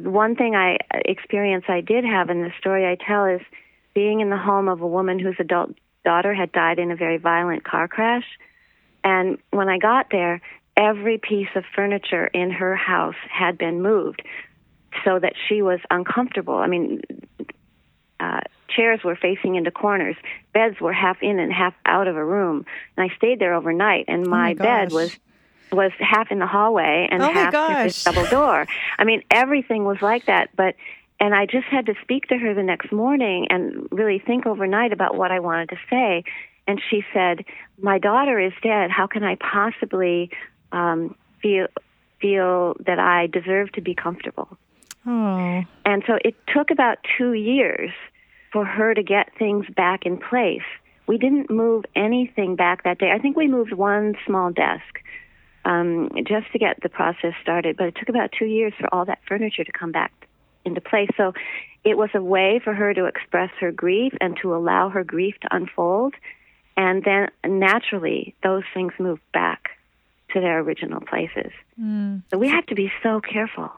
one 0.00 0.36
thing 0.36 0.54
I 0.54 0.78
experience 0.92 1.64
I 1.68 1.80
did 1.80 2.04
have 2.04 2.30
in 2.30 2.42
the 2.42 2.52
story 2.58 2.86
I 2.86 2.96
tell 2.96 3.24
is 3.24 3.40
being 3.94 4.20
in 4.20 4.30
the 4.30 4.36
home 4.36 4.68
of 4.68 4.80
a 4.80 4.86
woman 4.86 5.18
whose 5.18 5.36
adult 5.38 5.70
daughter 6.04 6.34
had 6.34 6.52
died 6.52 6.78
in 6.78 6.90
a 6.90 6.96
very 6.96 7.16
violent 7.16 7.64
car 7.64 7.88
crash. 7.88 8.24
And 9.04 9.38
when 9.50 9.68
I 9.68 9.78
got 9.78 10.08
there, 10.10 10.40
every 10.76 11.18
piece 11.18 11.48
of 11.54 11.64
furniture 11.74 12.26
in 12.26 12.50
her 12.50 12.76
house 12.76 13.16
had 13.30 13.58
been 13.58 13.82
moved 13.82 14.22
so 15.04 15.18
that 15.18 15.34
she 15.48 15.62
was 15.62 15.80
uncomfortable. 15.90 16.54
I 16.54 16.66
mean, 16.66 17.02
uh, 18.22 18.40
chairs 18.68 19.02
were 19.02 19.16
facing 19.16 19.56
into 19.56 19.70
corners, 19.70 20.16
beds 20.54 20.80
were 20.80 20.92
half 20.92 21.22
in 21.22 21.38
and 21.40 21.52
half 21.52 21.74
out 21.84 22.06
of 22.06 22.16
a 22.16 22.24
room, 22.24 22.64
and 22.96 23.10
I 23.10 23.14
stayed 23.16 23.40
there 23.40 23.54
overnight. 23.54 24.04
And 24.06 24.26
my, 24.26 24.36
oh 24.36 24.40
my 24.40 24.54
bed 24.54 24.92
was 24.92 25.18
was 25.72 25.90
half 25.98 26.30
in 26.30 26.38
the 26.38 26.46
hallway 26.46 27.08
and 27.10 27.22
oh 27.22 27.32
half 27.32 27.52
through 27.52 27.84
this 27.84 28.04
double 28.04 28.26
door. 28.26 28.66
I 28.98 29.04
mean, 29.04 29.22
everything 29.30 29.84
was 29.84 30.02
like 30.02 30.26
that. 30.26 30.50
But 30.54 30.76
and 31.18 31.34
I 31.34 31.46
just 31.46 31.66
had 31.66 31.86
to 31.86 31.94
speak 32.02 32.28
to 32.28 32.36
her 32.36 32.54
the 32.54 32.62
next 32.62 32.92
morning 32.92 33.46
and 33.50 33.88
really 33.90 34.18
think 34.18 34.46
overnight 34.46 34.92
about 34.92 35.16
what 35.16 35.32
I 35.32 35.40
wanted 35.40 35.70
to 35.70 35.76
say. 35.90 36.24
And 36.68 36.80
she 36.90 37.04
said, 37.12 37.44
"My 37.80 37.98
daughter 37.98 38.38
is 38.38 38.52
dead. 38.62 38.90
How 38.90 39.08
can 39.08 39.24
I 39.24 39.36
possibly 39.36 40.30
um, 40.70 41.16
feel 41.40 41.66
feel 42.20 42.76
that 42.86 43.00
I 43.00 43.26
deserve 43.26 43.72
to 43.72 43.80
be 43.80 43.94
comfortable?" 43.94 44.56
Oh. 45.04 45.64
And 45.84 46.04
so 46.06 46.18
it 46.24 46.36
took 46.46 46.70
about 46.70 46.98
two 47.18 47.32
years 47.32 47.90
for 48.52 48.64
her 48.64 48.94
to 48.94 49.02
get 49.02 49.32
things 49.38 49.66
back 49.74 50.04
in 50.04 50.18
place. 50.18 50.62
We 51.06 51.18
didn't 51.18 51.50
move 51.50 51.84
anything 51.96 52.54
back 52.56 52.84
that 52.84 52.98
day. 52.98 53.10
I 53.12 53.18
think 53.18 53.36
we 53.36 53.48
moved 53.48 53.72
one 53.72 54.14
small 54.26 54.52
desk 54.52 55.00
um, 55.64 56.10
just 56.26 56.50
to 56.52 56.58
get 56.58 56.78
the 56.82 56.88
process 56.88 57.34
started, 57.42 57.76
but 57.76 57.86
it 57.86 57.96
took 57.96 58.08
about 58.08 58.30
two 58.38 58.46
years 58.46 58.72
for 58.78 58.92
all 58.92 59.04
that 59.06 59.20
furniture 59.26 59.64
to 59.64 59.72
come 59.72 59.92
back 59.92 60.12
into 60.64 60.80
place. 60.80 61.10
So 61.16 61.32
it 61.84 61.96
was 61.96 62.10
a 62.14 62.22
way 62.22 62.60
for 62.62 62.74
her 62.74 62.94
to 62.94 63.06
express 63.06 63.50
her 63.60 63.72
grief 63.72 64.12
and 64.20 64.36
to 64.42 64.54
allow 64.54 64.88
her 64.90 65.02
grief 65.02 65.34
to 65.42 65.54
unfold. 65.54 66.14
And 66.76 67.04
then 67.04 67.28
naturally, 67.44 68.34
those 68.42 68.62
things 68.72 68.92
move 68.98 69.18
back 69.32 69.70
to 70.32 70.40
their 70.40 70.60
original 70.60 71.00
places. 71.00 71.52
Mm. 71.80 72.22
So 72.30 72.38
we 72.38 72.48
have 72.48 72.66
to 72.66 72.74
be 72.74 72.90
so 73.02 73.20
careful. 73.20 73.70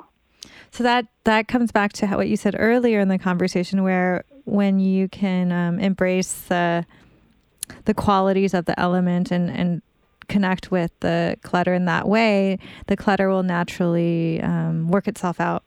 So 0.70 0.84
that 0.84 1.06
that 1.24 1.48
comes 1.48 1.72
back 1.72 1.92
to 1.94 2.06
what 2.08 2.28
you 2.28 2.36
said 2.36 2.54
earlier 2.58 3.00
in 3.00 3.08
the 3.08 3.18
conversation, 3.18 3.82
where 3.82 4.24
when 4.44 4.78
you 4.78 5.08
can 5.08 5.52
um, 5.52 5.78
embrace 5.78 6.32
the 6.48 6.84
the 7.86 7.94
qualities 7.94 8.52
of 8.52 8.66
the 8.66 8.78
element 8.78 9.30
and 9.30 9.50
and 9.50 9.82
connect 10.28 10.70
with 10.70 10.90
the 11.00 11.36
clutter 11.42 11.74
in 11.74 11.84
that 11.84 12.08
way, 12.08 12.58
the 12.86 12.96
clutter 12.96 13.28
will 13.28 13.42
naturally 13.42 14.40
um, 14.40 14.88
work 14.88 15.06
itself 15.06 15.40
out. 15.40 15.62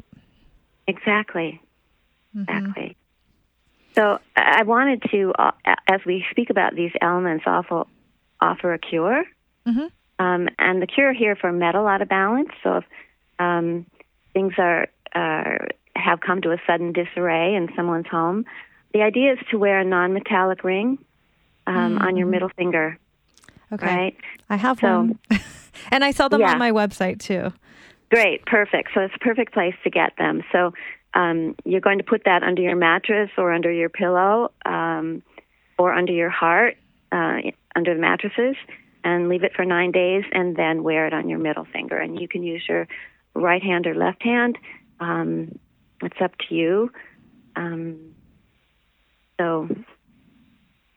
Exactly. 0.87 1.61
Mm-hmm. 2.35 2.57
Exactly. 2.57 2.97
So 3.95 4.19
I 4.35 4.63
wanted 4.63 5.03
to, 5.11 5.33
uh, 5.39 5.51
as 5.87 6.01
we 6.05 6.23
speak 6.29 6.49
about 6.49 6.75
these 6.75 6.91
elements, 7.01 7.45
offer 7.47 7.85
offer 8.39 8.73
a 8.73 8.79
cure. 8.79 9.23
Mm-hmm. 9.65 9.87
Um, 10.23 10.49
and 10.57 10.81
the 10.81 10.87
cure 10.87 11.13
here 11.13 11.35
for 11.35 11.51
metal 11.51 11.87
out 11.87 12.01
of 12.01 12.09
balance. 12.09 12.49
So 12.63 12.77
if 12.77 12.83
um, 13.39 13.85
things 14.33 14.53
are 14.57 14.87
uh, 15.15 15.65
have 15.97 16.19
come 16.21 16.41
to 16.41 16.51
a 16.51 16.57
sudden 16.65 16.93
disarray 16.93 17.55
in 17.55 17.69
someone's 17.75 18.07
home, 18.07 18.45
the 18.93 19.01
idea 19.01 19.33
is 19.33 19.39
to 19.51 19.57
wear 19.57 19.79
a 19.79 19.85
non-metallic 19.85 20.63
ring 20.63 20.97
um, 21.65 21.75
mm-hmm. 21.75 22.01
on 22.01 22.17
your 22.17 22.25
mm-hmm. 22.25 22.31
middle 22.31 22.49
finger. 22.57 22.97
Okay. 23.71 23.85
Right? 23.85 24.17
I 24.49 24.55
have 24.55 24.79
so, 24.79 24.87
one. 24.87 25.19
and 25.91 26.03
I 26.03 26.11
sell 26.11 26.29
them 26.29 26.41
yeah. 26.41 26.51
on 26.51 26.57
my 26.57 26.71
website 26.71 27.19
too. 27.19 27.51
Great, 28.09 28.45
perfect. 28.45 28.89
So 28.93 29.01
it's 29.01 29.15
a 29.15 29.19
perfect 29.19 29.53
place 29.53 29.75
to 29.83 29.89
get 29.89 30.13
them. 30.17 30.41
So 30.51 30.73
um, 31.13 31.55
you're 31.65 31.81
going 31.81 31.97
to 31.97 32.03
put 32.03 32.23
that 32.25 32.43
under 32.43 32.61
your 32.61 32.75
mattress 32.75 33.29
or 33.37 33.51
under 33.51 33.71
your 33.71 33.89
pillow 33.89 34.51
um, 34.65 35.21
or 35.77 35.93
under 35.93 36.13
your 36.13 36.29
heart, 36.29 36.77
uh, 37.11 37.37
under 37.75 37.93
the 37.93 37.99
mattresses, 37.99 38.55
and 39.03 39.27
leave 39.27 39.43
it 39.43 39.53
for 39.53 39.65
nine 39.65 39.91
days 39.91 40.23
and 40.31 40.55
then 40.55 40.83
wear 40.83 41.05
it 41.07 41.13
on 41.13 41.27
your 41.27 41.39
middle 41.39 41.65
finger. 41.65 41.97
And 41.97 42.19
you 42.19 42.27
can 42.27 42.43
use 42.43 42.63
your 42.67 42.87
right 43.33 43.61
hand 43.61 43.87
or 43.87 43.95
left 43.95 44.23
hand. 44.23 44.57
Um, 44.99 45.59
it's 46.01 46.21
up 46.21 46.31
to 46.49 46.55
you. 46.55 46.91
Um, 47.55 48.13
so 49.39 49.67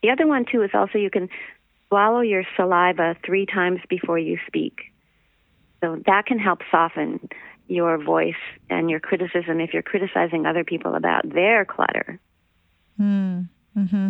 the 0.03 0.11
other 0.11 0.27
one 0.27 0.45
too 0.51 0.63
is 0.63 0.71
also 0.75 0.99
you 0.99 1.11
can 1.11 1.29
swallow 1.89 2.21
your 2.21 2.45
saliva 2.57 3.17
three 3.25 3.47
times 3.47 3.81
before 3.89 4.19
you 4.19 4.39
speak. 4.47 4.81
So 5.83 6.01
that 6.07 6.27
can 6.27 6.39
help 6.39 6.61
soften 6.71 7.29
your 7.67 8.03
voice 8.03 8.35
and 8.69 8.91
your 8.91 9.01
criticism 9.01 9.61
if 9.61 9.73
you're 9.73 9.83
criticizing 9.83 10.45
other 10.45 10.65
people 10.65 10.95
about 10.95 11.29
their 11.29 11.65
clutter. 11.65 12.21
Mm, 13.01 13.49
hmm 13.75 14.09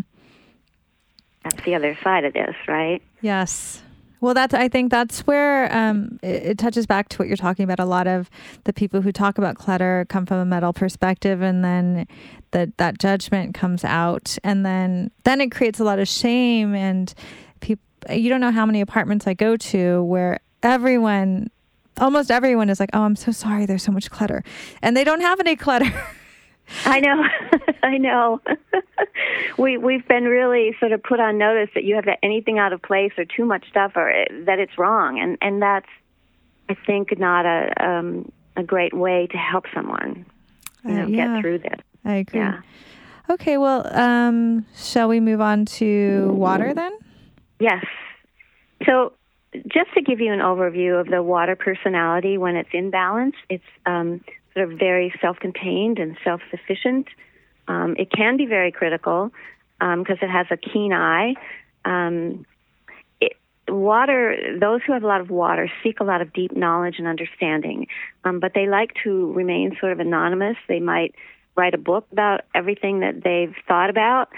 That's 1.45 1.63
the 1.63 1.75
other 1.75 1.97
side 2.03 2.25
of 2.25 2.33
this, 2.33 2.57
right? 2.67 3.03
Yes. 3.21 3.83
Well, 4.21 4.35
that's 4.35 4.53
I 4.53 4.69
think 4.69 4.91
that's 4.91 5.21
where 5.27 5.75
um, 5.75 6.19
it, 6.23 6.43
it, 6.43 6.59
touches 6.59 6.87
back 6.87 7.09
to 7.11 7.19
what 7.19 7.27
you're 7.27 7.39
talking 7.39 7.65
about. 7.65 7.81
A 7.81 7.87
lot 7.87 8.07
of 8.07 8.29
the 8.65 8.73
people 8.73 9.01
who 9.01 9.13
talk 9.13 9.39
about 9.39 9.57
clutter 9.57 10.05
come 10.09 10.27
from 10.27 10.39
a 10.39 10.45
metal 10.45 10.73
perspective, 10.73 11.41
and 11.41 11.65
then 11.65 12.07
that 12.51 12.77
that 12.77 12.99
judgment 12.99 13.55
comes 13.55 13.83
out, 13.83 14.37
and 14.45 14.65
then 14.65 15.11
then 15.25 15.41
it 15.41 15.51
creates 15.51 15.81
a 15.81 15.85
lot 15.85 15.99
of 15.99 16.07
shame. 16.07 16.75
And 16.75 17.13
people, 17.61 17.83
you 18.11 18.29
don't 18.29 18.43
know 18.43 18.51
how 18.51 18.67
many 18.67 18.83
apartments 18.83 19.27
I 19.27 19.33
go 19.33 19.57
to 19.57 20.03
where 20.03 20.41
everyone, 20.63 21.51
almost 21.97 22.31
everyone, 22.31 22.69
is 22.69 22.79
like, 22.79 22.91
"Oh, 22.93 23.03
I'm 23.03 23.17
so 23.17 23.33
sorry. 23.33 23.65
There's 23.65 23.83
so 23.83 23.93
much 23.93 24.11
clutter," 24.11 24.45
and 24.83 24.95
they 24.95 25.05
don't 25.05 25.23
have 25.23 25.41
any 25.41 25.57
clutter. 25.57 25.91
I 26.85 27.01
know, 27.01 27.25
I 27.83 27.99
know. 27.99 28.41
we 29.59 29.77
we've 29.77 30.07
been 30.07 30.25
really 30.25 30.77
sort 30.79 30.93
of 30.93 31.03
put 31.03 31.21
on 31.21 31.39
notice 31.39 31.71
that 31.75 31.85
you 31.85 31.95
have 31.97 32.07
anything 32.23 32.59
out 32.59 32.73
of 32.73 32.83
place 32.83 33.13
or 33.19 33.25
too 33.25 33.45
much 33.45 33.69
stuff 33.69 33.93
or 33.97 34.13
that 34.47 34.59
it's 34.59 34.79
wrong, 34.79 35.19
and 35.19 35.37
and 35.41 35.61
that's 35.63 35.89
I 36.69 36.75
think 36.87 37.19
not 37.19 37.47
a 37.47 37.73
um, 37.85 38.31
a 38.57 38.63
great 38.63 38.95
way 38.95 39.27
to 39.29 39.37
help 39.37 39.65
someone 39.75 40.25
you 40.85 40.93
know, 40.93 41.03
uh, 41.03 41.07
yeah. 41.07 41.35
get 41.35 41.41
through 41.41 41.59
this. 41.59 41.81
I 42.05 42.15
agree. 42.17 42.41
Yeah. 42.41 42.61
Okay, 43.29 43.59
well, 43.59 43.87
um, 43.97 44.67
shall 44.77 45.09
we 45.09 45.21
move 45.21 45.41
on 45.41 45.65
to 45.65 46.33
water 46.33 46.75
then? 46.75 46.93
Yes. 47.61 47.85
So, 48.85 49.13
just 49.69 49.93
to 49.95 50.03
give 50.03 50.21
you 50.21 50.33
an 50.33 50.41
overview 50.41 51.01
of 51.01 51.07
the 51.07 51.23
water 51.23 51.55
personality 51.55 52.39
when 52.39 52.57
it's 52.57 52.71
in 52.73 52.91
balance, 52.91 53.37
it's 53.49 53.65
um, 53.87 54.21
sort 54.55 54.71
of 54.71 54.79
very 54.79 55.13
self-contained 55.21 55.99
and 55.99 56.17
self-sufficient. 56.25 57.07
Um, 57.69 57.97
it 57.99 58.11
can 58.11 58.37
be 58.37 58.47
very 58.47 58.73
critical 58.73 59.33
because 59.79 60.19
um, 60.21 60.29
it 60.29 60.31
has 60.31 60.47
a 60.51 60.57
keen 60.57 60.93
eye. 60.93 61.35
Um, 61.85 62.45
water, 63.69 64.37
those 64.59 64.81
who 64.87 64.93
have 64.93 65.03
a 65.03 65.07
lot 65.07 65.21
of 65.21 65.31
water 65.31 65.71
seek 65.83 66.01
a 66.01 66.05
lot 66.05 66.21
of 66.21 66.33
deep 66.33 66.57
knowledge 66.57 66.97
and 66.99 67.07
understanding, 67.07 67.87
um, 68.25 68.41
but 68.41 68.53
they 68.55 68.67
like 68.67 68.95
to 69.05 69.33
remain 69.33 69.77
sort 69.81 69.93
of 69.93 70.01
anonymous. 70.01 70.57
They 70.69 70.81
might 70.81 71.15
write 71.57 71.75
a 71.75 71.79
book 71.79 72.07
about 72.13 72.43
everything 72.55 73.01
that 73.01 73.23
they've 73.23 73.55
thought 73.67 73.91
about 73.91 74.29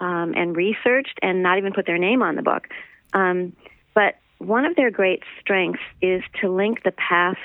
um, 0.00 0.34
and 0.34 0.56
researched, 0.56 1.18
and 1.22 1.42
not 1.42 1.58
even 1.58 1.72
put 1.72 1.86
their 1.86 1.98
name 1.98 2.22
on 2.22 2.36
the 2.36 2.42
book. 2.42 2.68
Um, 3.12 3.54
but 3.94 4.16
one 4.38 4.64
of 4.64 4.76
their 4.76 4.90
great 4.90 5.22
strengths 5.40 5.82
is 6.00 6.22
to 6.40 6.48
link 6.48 6.82
the 6.82 6.92
past 6.92 7.38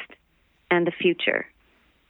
and 0.72 0.88
the 0.88 0.92
future. 0.92 1.46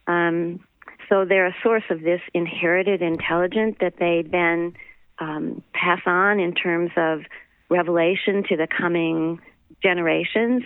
Um, 0.06 0.60
so 1.08 1.24
they're 1.24 1.46
a 1.46 1.56
source 1.62 1.84
of 1.90 2.02
this 2.02 2.20
inherited 2.34 3.02
intelligence 3.02 3.76
that 3.80 3.94
they 3.98 4.24
then 4.28 4.74
um, 5.18 5.62
pass 5.72 6.00
on 6.06 6.40
in 6.40 6.54
terms 6.54 6.90
of 6.96 7.20
revelation 7.68 8.44
to 8.48 8.56
the 8.56 8.66
coming 8.66 9.40
generations, 9.82 10.62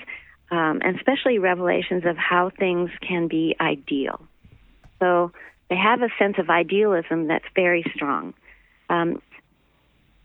um, 0.51 0.81
and 0.83 0.97
especially 0.97 1.39
revelations 1.39 2.05
of 2.07 2.17
how 2.17 2.51
things 2.59 2.91
can 3.07 3.29
be 3.29 3.55
ideal. 3.61 4.21
So 4.99 5.33
they 5.69 5.77
have 5.77 6.03
a 6.03 6.09
sense 6.19 6.37
of 6.39 6.51
idealism 6.51 7.29
that's 7.29 7.45
very 7.55 7.85
strong. 7.95 8.35
Um, 8.89 9.23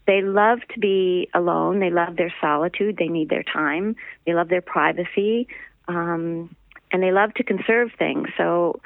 they 0.08 0.21
love 0.21 0.60
to 0.73 0.80
be 0.80 1.30
alone. 1.34 1.80
They 1.80 1.89
love 1.89 2.15
their 2.15 2.34
solitude. 2.41 2.97
They 2.97 3.08
need 3.08 3.30
their 3.30 3.43
time. 3.43 3.95
They 4.25 4.34
love 4.34 4.49
their 4.49 4.62
privacy. 4.62 5.47
Um, 5.88 6.56
and 6.91 7.01
they 7.01 7.12
love 7.12 7.34
to 7.36 7.43
conserve 7.43 7.91
things. 7.97 8.28
So 8.38 8.82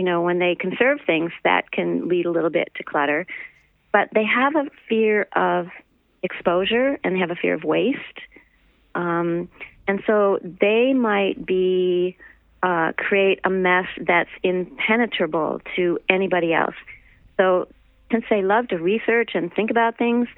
you 0.00 0.06
know, 0.06 0.22
when 0.22 0.38
they 0.38 0.54
conserve 0.54 0.98
things, 1.04 1.30
that 1.44 1.70
can 1.72 2.08
lead 2.08 2.24
a 2.24 2.30
little 2.30 2.48
bit 2.48 2.72
to 2.76 2.82
clutter. 2.82 3.26
But 3.92 4.08
they 4.14 4.24
have 4.24 4.56
a 4.56 4.64
fear 4.88 5.28
of 5.36 5.66
exposure 6.22 6.98
and 7.04 7.14
they 7.14 7.18
have 7.18 7.30
a 7.30 7.34
fear 7.34 7.52
of 7.52 7.64
waste. 7.64 7.98
Um, 8.94 9.50
and 9.86 10.00
so 10.06 10.38
they 10.42 10.94
might 10.94 11.44
be 11.44 12.16
uh, 12.62 12.92
create 12.96 13.40
a 13.44 13.50
mess 13.50 13.88
that's 14.00 14.30
impenetrable 14.42 15.60
to 15.76 15.98
anybody 16.08 16.54
else. 16.54 16.76
So, 17.36 17.68
since 18.10 18.24
they 18.30 18.40
love 18.40 18.68
to 18.68 18.76
research 18.78 19.32
and 19.34 19.52
think 19.52 19.70
about 19.70 19.98
things, 19.98 20.28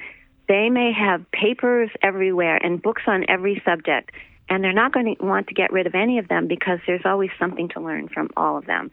they 0.49 0.71
may 0.71 0.91
have 0.93 1.25
papers 1.31 1.89
everywhere 2.03 2.57
and 2.57 2.83
books 2.83 3.03
on 3.07 3.25
every 3.29 3.63
subject, 3.65 4.11
and 4.49 4.65
they're 4.65 4.73
not 4.73 4.93
going 4.93 5.15
to 5.17 5.25
want 5.25 5.47
to 5.49 5.55
get 5.55 5.73
rid 5.73 5.87
of 5.87 5.95
any 5.95 6.19
of 6.19 6.27
them 6.27 6.49
because 6.49 6.81
there's 6.85 7.03
always 7.05 7.31
something 7.39 7.69
to 7.71 7.81
learn 7.81 8.09
from 8.09 8.29
all 8.37 8.59
of 8.59 8.67
them. 8.67 8.91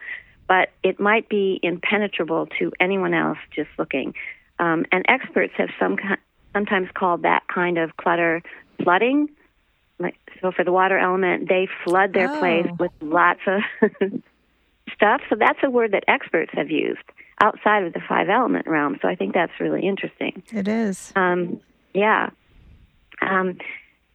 But 0.50 0.72
it 0.84 1.00
might 1.00 1.30
be 1.30 1.62
impenetrable 1.64 2.48
to 2.60 2.74
anyone 2.82 3.14
else 3.14 3.38
just 3.56 3.70
looking. 3.78 4.14
Um, 4.60 4.86
and 4.92 5.06
experts 5.08 5.54
have 5.56 5.70
some 5.80 5.96
sometimes 6.52 6.90
called 6.94 7.22
that 7.22 7.44
kind 7.48 7.78
of 7.78 7.96
clutter 7.96 8.42
flooding 8.84 9.30
like 10.00 10.16
so 10.42 10.52
for 10.52 10.64
the 10.64 10.72
water 10.72 10.98
element, 10.98 11.50
they 11.50 11.68
flood 11.84 12.14
their 12.14 12.32
Oh. 12.32 12.40
place 12.40 12.68
with 12.80 12.92
lots 13.02 13.42
of 13.46 13.62
stuff. 14.96 15.22
So 15.30 15.36
that's 15.38 15.60
a 15.64 15.70
word 15.70 15.92
that 15.92 16.06
experts 16.08 16.52
have 16.54 16.72
used 16.72 17.04
outside 17.42 17.84
of 17.84 17.94
the 17.94 18.02
five 18.08 18.30
element 18.30 18.66
realm. 18.68 18.98
So 19.02 19.08
I 19.08 19.16
think 19.16 19.34
that's 19.34 19.52
really 19.60 19.86
interesting. 19.86 20.44
It 20.54 20.68
is. 20.68 21.12
Um, 21.16 21.60
yeah. 21.94 22.30
Um, 23.22 23.58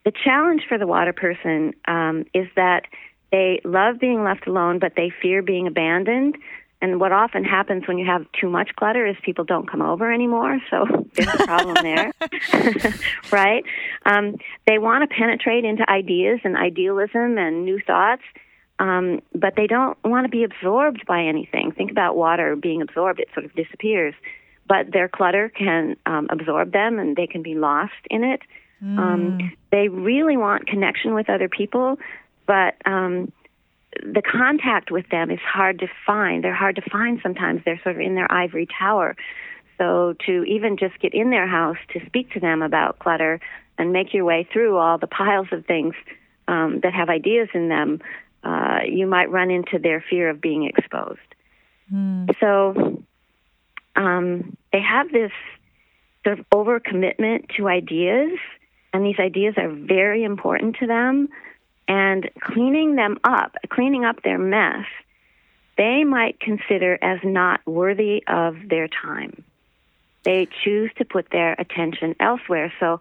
the 0.05 0.12
challenge 0.12 0.62
for 0.68 0.79
the 0.79 0.87
water 0.87 1.12
person 1.12 1.75
um, 1.87 2.25
is 2.35 2.47
that 2.57 2.87
they 3.35 3.61
love 3.64 3.99
being 3.99 4.23
left 4.23 4.47
alone, 4.47 4.79
but 4.79 4.92
they 4.97 5.11
fear 5.20 5.42
being 5.42 5.66
abandoned. 5.66 6.38
And 6.81 7.01
what 7.01 7.11
often 7.11 7.42
happens 7.42 7.83
when 7.88 7.99
you 7.99 8.07
have 8.07 8.27
too 8.40 8.49
much 8.49 8.70
clutter 8.77 9.05
is 9.05 9.16
people 9.25 9.44
don't 9.44 9.68
come 9.68 9.83
over 9.83 10.12
anymore. 10.12 10.61
So 10.70 10.87
there's 11.14 11.35
a 11.40 11.44
problem 11.44 11.75
there, 11.83 12.12
right? 13.33 13.64
Um, 14.07 14.37
they 14.68 14.79
want 14.79 15.03
to 15.03 15.12
penetrate 15.12 15.64
into 15.64 15.85
ideas 15.90 16.42
and 16.44 16.57
idealism 16.57 17.37
and 17.37 17.64
new 17.64 17.81
thoughts, 17.85 18.23
um, 18.79 19.20
but 19.35 19.55
they 19.57 19.66
don't 19.66 19.99
want 20.05 20.27
to 20.27 20.31
be 20.31 20.44
absorbed 20.44 21.05
by 21.05 21.25
anything. 21.25 21.73
Think 21.73 21.90
about 21.90 22.14
water 22.14 22.55
being 22.55 22.83
absorbed; 22.83 23.18
it 23.18 23.31
sort 23.35 23.47
of 23.47 23.55
disappears. 23.57 24.14
But 24.68 24.92
their 24.92 25.09
clutter 25.09 25.49
can 25.49 25.97
um, 26.07 26.29
absorb 26.31 26.70
them, 26.70 27.01
and 27.01 27.16
they 27.16 27.27
can 27.27 27.42
be 27.42 27.57
lost 27.57 27.92
in 28.11 28.23
it. 28.23 28.42
Um, 28.99 29.53
they 29.73 29.88
really 29.88 30.37
want 30.37 30.66
connection 30.66 31.14
with 31.14 31.31
other 31.31 31.49
people, 31.49 31.99
but 32.47 32.75
um, 32.85 33.33
the 34.03 34.23
contact 34.23 34.91
with 34.91 35.09
them 35.11 35.31
is 35.31 35.41
hard 35.41 35.79
to 35.81 35.89
find. 36.07 36.43
They're 36.43 36.55
hard 36.55 36.77
to 36.77 36.83
find 36.91 37.21
sometimes. 37.23 37.63
They're 37.65 37.81
sort 37.83 37.97
of 37.97 38.01
in 38.01 38.15
their 38.15 38.31
ivory 38.31 38.67
tower. 38.79 39.17
So 39.79 40.15
to 40.27 40.45
even 40.45 40.77
just 40.77 40.99
get 41.01 41.15
in 41.15 41.31
their 41.31 41.47
house 41.47 41.79
to 41.93 42.05
speak 42.07 42.33
to 42.33 42.41
them 42.41 42.63
about 42.63 42.99
clutter 42.99 43.41
and 43.77 43.93
make 43.93 44.15
your 44.15 44.25
way 44.25 44.49
through 44.53 44.77
all 44.77 44.99
the 44.99 45.07
piles 45.07 45.49
of 45.53 45.67
things 45.67 45.95
um, 46.47 46.81
that 46.83 46.93
have 46.93 47.09
ideas 47.09 47.49
in 47.55 47.69
them, 47.69 48.01
uh, 48.45 48.81
you 48.87 49.07
might 49.07 49.31
run 49.31 49.51
into 49.51 49.79
their 49.79 50.05
fear 50.09 50.29
of 50.31 50.41
being 50.41 50.65
exposed. 50.65 51.19
So 52.41 53.03
um, 53.97 54.57
they 54.73 54.81
have 54.81 55.11
this 55.11 55.33
sort 56.25 56.39
of 56.39 56.47
overcommitment 56.51 57.55
to 57.57 57.69
ideas, 57.69 58.39
and 58.93 59.05
these 59.05 59.19
ideas 59.19 59.55
are 59.57 59.71
very 59.71 60.25
important 60.25 60.77
to 60.81 60.87
them. 60.87 61.29
And 61.87 62.31
cleaning 62.40 62.97
them 62.97 63.18
up, 63.25 63.57
cleaning 63.68 64.05
up 64.05 64.23
their 64.23 64.38
mess, 64.38 64.87
they 65.77 66.05
might 66.05 66.40
consider 66.40 66.99
as 67.03 67.18
not 67.25 67.61
worthy 67.66 68.23
of 68.27 68.57
their 68.68 68.88
time. 68.88 69.44
They 70.25 70.49
choose 70.64 70.90
to 70.97 71.05
put 71.05 71.29
their 71.31 71.53
attention 71.59 72.14
elsewhere. 72.18 72.73
So 72.81 73.01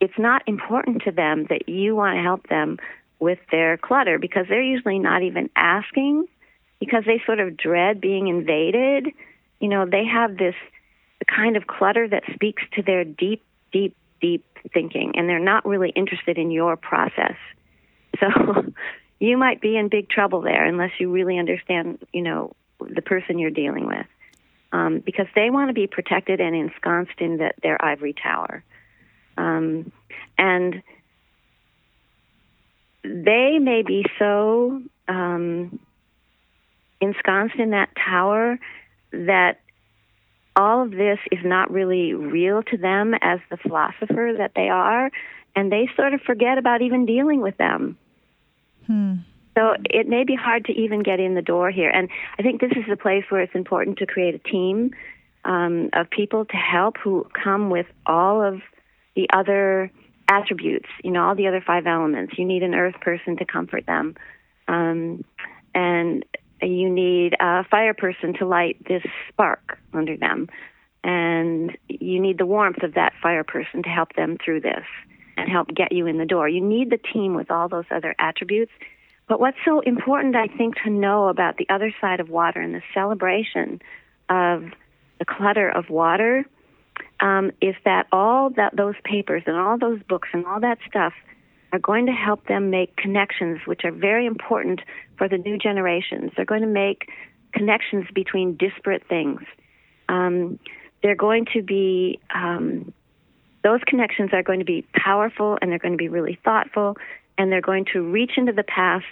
it's 0.00 0.18
not 0.18 0.42
important 0.46 1.02
to 1.02 1.12
them 1.12 1.46
that 1.50 1.68
you 1.68 1.94
want 1.94 2.16
to 2.16 2.22
help 2.22 2.48
them 2.48 2.78
with 3.20 3.38
their 3.50 3.76
clutter 3.76 4.18
because 4.18 4.46
they're 4.48 4.62
usually 4.62 4.98
not 4.98 5.22
even 5.22 5.50
asking 5.54 6.26
because 6.80 7.04
they 7.06 7.22
sort 7.24 7.38
of 7.38 7.56
dread 7.56 8.00
being 8.00 8.26
invaded. 8.26 9.08
You 9.60 9.68
know, 9.68 9.86
they 9.86 10.04
have 10.04 10.36
this 10.36 10.56
kind 11.28 11.56
of 11.56 11.66
clutter 11.66 12.08
that 12.08 12.24
speaks 12.34 12.62
to 12.72 12.82
their 12.82 13.04
deep, 13.04 13.44
deep, 13.70 13.96
deep 14.20 14.44
thinking, 14.72 15.12
and 15.14 15.28
they're 15.28 15.38
not 15.38 15.64
really 15.64 15.90
interested 15.90 16.38
in 16.38 16.50
your 16.50 16.76
process. 16.76 17.36
So 18.22 18.72
you 19.18 19.36
might 19.36 19.60
be 19.60 19.76
in 19.76 19.88
big 19.88 20.08
trouble 20.08 20.40
there 20.40 20.64
unless 20.64 20.92
you 20.98 21.10
really 21.10 21.38
understand, 21.38 21.98
you 22.12 22.22
know, 22.22 22.52
the 22.80 23.02
person 23.02 23.38
you're 23.38 23.50
dealing 23.50 23.86
with. 23.86 24.06
Um, 24.72 25.00
because 25.00 25.26
they 25.34 25.50
want 25.50 25.68
to 25.68 25.74
be 25.74 25.86
protected 25.86 26.40
and 26.40 26.56
ensconced 26.56 27.18
in 27.18 27.36
the, 27.36 27.52
their 27.62 27.82
ivory 27.84 28.14
tower. 28.14 28.64
Um, 29.36 29.92
and 30.38 30.82
they 33.04 33.58
may 33.58 33.82
be 33.82 34.06
so 34.18 34.82
um, 35.08 35.78
ensconced 37.02 37.56
in 37.56 37.70
that 37.70 37.90
tower 37.96 38.58
that 39.12 39.60
all 40.56 40.82
of 40.82 40.90
this 40.90 41.18
is 41.30 41.40
not 41.44 41.70
really 41.70 42.14
real 42.14 42.62
to 42.62 42.76
them 42.76 43.14
as 43.20 43.40
the 43.50 43.56
philosopher 43.56 44.34
that 44.38 44.52
they 44.54 44.68
are, 44.68 45.10
and 45.54 45.70
they 45.70 45.88
sort 45.96 46.14
of 46.14 46.20
forget 46.22 46.58
about 46.58 46.82
even 46.82 47.06
dealing 47.06 47.40
with 47.40 47.56
them. 47.56 47.98
Hmm. 48.92 49.14
So 49.56 49.74
it 49.84 50.06
may 50.06 50.24
be 50.24 50.34
hard 50.34 50.66
to 50.66 50.72
even 50.72 51.02
get 51.02 51.18
in 51.18 51.34
the 51.34 51.42
door 51.42 51.70
here. 51.70 51.90
And 51.90 52.08
I 52.38 52.42
think 52.42 52.60
this 52.60 52.72
is 52.72 52.84
a 52.90 52.96
place 52.96 53.24
where 53.28 53.40
it's 53.40 53.54
important 53.54 53.98
to 53.98 54.06
create 54.06 54.34
a 54.34 54.38
team 54.38 54.90
um, 55.44 55.90
of 55.92 56.10
people 56.10 56.44
to 56.46 56.56
help 56.56 56.96
who 57.02 57.26
come 57.32 57.70
with 57.70 57.86
all 58.06 58.42
of 58.42 58.60
the 59.14 59.28
other 59.32 59.90
attributes, 60.28 60.88
you 61.02 61.10
know, 61.10 61.24
all 61.24 61.34
the 61.34 61.48
other 61.48 61.62
five 61.66 61.86
elements. 61.86 62.34
You 62.38 62.44
need 62.44 62.62
an 62.62 62.74
earth 62.74 62.94
person 63.00 63.36
to 63.38 63.44
comfort 63.44 63.84
them. 63.86 64.14
Um, 64.68 65.24
and 65.74 66.24
you 66.62 66.88
need 66.88 67.34
a 67.40 67.64
fire 67.64 67.94
person 67.94 68.34
to 68.38 68.46
light 68.46 68.76
this 68.86 69.02
spark 69.28 69.78
under 69.92 70.16
them. 70.16 70.48
And 71.04 71.76
you 71.88 72.20
need 72.20 72.38
the 72.38 72.46
warmth 72.46 72.82
of 72.82 72.94
that 72.94 73.12
fire 73.22 73.44
person 73.44 73.82
to 73.82 73.88
help 73.88 74.14
them 74.14 74.38
through 74.42 74.60
this 74.60 74.84
and 75.42 75.50
help 75.50 75.68
get 75.68 75.92
you 75.92 76.06
in 76.06 76.18
the 76.18 76.24
door. 76.24 76.48
You 76.48 76.60
need 76.60 76.90
the 76.90 76.98
team 76.98 77.34
with 77.34 77.50
all 77.50 77.68
those 77.68 77.84
other 77.90 78.14
attributes. 78.18 78.72
But 79.28 79.40
what's 79.40 79.58
so 79.64 79.80
important, 79.80 80.36
I 80.36 80.46
think, 80.46 80.76
to 80.84 80.90
know 80.90 81.28
about 81.28 81.56
the 81.56 81.66
other 81.68 81.92
side 82.00 82.20
of 82.20 82.28
water 82.28 82.60
and 82.60 82.74
the 82.74 82.82
celebration 82.92 83.80
of 84.28 84.64
the 85.18 85.24
clutter 85.24 85.68
of 85.68 85.90
water 85.90 86.44
um, 87.20 87.52
is 87.60 87.74
that 87.84 88.06
all 88.12 88.50
that 88.50 88.76
those 88.76 88.94
papers 89.04 89.42
and 89.46 89.56
all 89.56 89.78
those 89.78 90.02
books 90.08 90.28
and 90.32 90.44
all 90.46 90.60
that 90.60 90.78
stuff 90.88 91.12
are 91.72 91.78
going 91.78 92.06
to 92.06 92.12
help 92.12 92.46
them 92.46 92.70
make 92.70 92.96
connections, 92.96 93.60
which 93.64 93.82
are 93.84 93.92
very 93.92 94.26
important 94.26 94.80
for 95.16 95.28
the 95.28 95.38
new 95.38 95.56
generations. 95.56 96.32
They're 96.36 96.44
going 96.44 96.62
to 96.62 96.66
make 96.66 97.08
connections 97.52 98.06
between 98.14 98.56
disparate 98.56 99.04
things. 99.08 99.40
Um, 100.08 100.58
they're 101.02 101.16
going 101.16 101.46
to 101.54 101.62
be 101.62 102.20
um, 102.34 102.92
those 103.62 103.80
connections 103.86 104.30
are 104.32 104.42
going 104.42 104.58
to 104.58 104.64
be 104.64 104.86
powerful 104.94 105.58
and 105.60 105.70
they're 105.70 105.78
going 105.78 105.92
to 105.92 105.98
be 105.98 106.08
really 106.08 106.38
thoughtful 106.44 106.96
and 107.38 107.50
they're 107.50 107.60
going 107.60 107.86
to 107.92 108.02
reach 108.02 108.32
into 108.36 108.52
the 108.52 108.64
past 108.64 109.04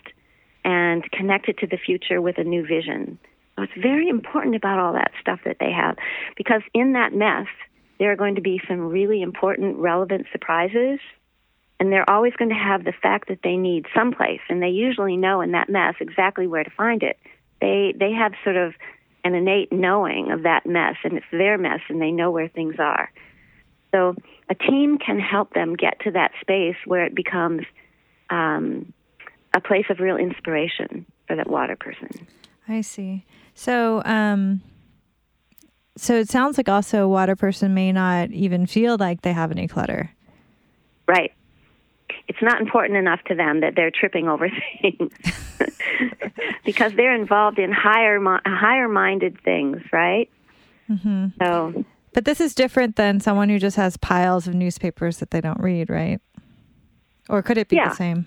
and 0.64 1.10
connect 1.12 1.48
it 1.48 1.58
to 1.58 1.66
the 1.66 1.76
future 1.76 2.20
with 2.20 2.38
a 2.38 2.44
new 2.44 2.66
vision. 2.66 3.18
So 3.56 3.62
it's 3.64 3.72
very 3.80 4.08
important 4.08 4.56
about 4.56 4.78
all 4.78 4.92
that 4.94 5.12
stuff 5.20 5.40
that 5.44 5.56
they 5.60 5.72
have 5.72 5.96
because 6.36 6.62
in 6.74 6.92
that 6.94 7.12
mess, 7.14 7.46
there 7.98 8.10
are 8.10 8.16
going 8.16 8.36
to 8.36 8.40
be 8.40 8.60
some 8.66 8.80
really 8.88 9.22
important, 9.22 9.76
relevant 9.76 10.26
surprises. 10.32 10.98
And 11.78 11.90
they're 11.90 12.08
always 12.08 12.34
going 12.34 12.50
to 12.50 12.54
have 12.54 12.84
the 12.84 12.92
fact 12.92 13.28
that 13.28 13.38
they 13.42 13.56
need 13.56 13.86
someplace, 13.94 14.40
and 14.50 14.62
they 14.62 14.68
usually 14.68 15.16
know 15.16 15.40
in 15.40 15.52
that 15.52 15.70
mess 15.70 15.94
exactly 15.98 16.46
where 16.46 16.62
to 16.62 16.70
find 16.70 17.02
it. 17.02 17.18
They 17.62 17.94
they 17.98 18.12
have 18.12 18.32
sort 18.44 18.56
of 18.56 18.74
an 19.24 19.34
innate 19.34 19.72
knowing 19.72 20.30
of 20.30 20.42
that 20.42 20.66
mess, 20.66 20.96
and 21.04 21.14
it's 21.14 21.26
their 21.32 21.56
mess, 21.56 21.80
and 21.88 22.00
they 22.00 22.10
know 22.10 22.30
where 22.30 22.48
things 22.48 22.74
are. 22.78 23.10
So 23.92 24.14
a 24.48 24.54
team 24.54 24.98
can 24.98 25.18
help 25.18 25.52
them 25.54 25.74
get 25.74 26.00
to 26.00 26.10
that 26.12 26.32
space 26.40 26.76
where 26.86 27.04
it 27.04 27.14
becomes 27.14 27.62
um, 28.30 28.92
a 29.54 29.60
place 29.60 29.86
of 29.90 30.00
real 30.00 30.16
inspiration 30.16 31.06
for 31.26 31.36
that 31.36 31.48
water 31.48 31.76
person. 31.76 32.26
I 32.68 32.82
see. 32.82 33.24
So, 33.54 34.02
um, 34.04 34.62
so 35.96 36.14
it 36.14 36.28
sounds 36.28 36.56
like 36.56 36.68
also 36.68 37.04
a 37.04 37.08
water 37.08 37.36
person 37.36 37.74
may 37.74 37.92
not 37.92 38.30
even 38.30 38.66
feel 38.66 38.96
like 38.96 39.22
they 39.22 39.32
have 39.32 39.50
any 39.50 39.66
clutter. 39.66 40.10
Right. 41.06 41.32
It's 42.28 42.40
not 42.40 42.60
important 42.60 42.96
enough 42.96 43.20
to 43.24 43.34
them 43.34 43.60
that 43.60 43.74
they're 43.74 43.90
tripping 43.90 44.28
over 44.28 44.48
things 44.82 45.12
because 46.64 46.92
they're 46.94 47.14
involved 47.14 47.58
in 47.58 47.72
higher 47.72 48.20
higher 48.46 48.88
minded 48.88 49.40
things, 49.42 49.82
right? 49.92 50.30
hmm 50.86 51.26
So 51.40 51.84
But 52.12 52.24
this 52.24 52.40
is 52.40 52.54
different 52.54 52.96
than 52.96 53.20
someone 53.20 53.48
who 53.48 53.58
just 53.58 53.76
has 53.76 53.96
piles 53.96 54.48
of 54.48 54.54
newspapers 54.54 55.18
that 55.18 55.30
they 55.30 55.40
don't 55.40 55.60
read, 55.60 55.90
right? 55.90 56.20
Or 57.28 57.42
could 57.42 57.58
it 57.58 57.68
be 57.68 57.76
Yeah. 57.76 57.88
the 57.90 57.94
same? 57.94 58.26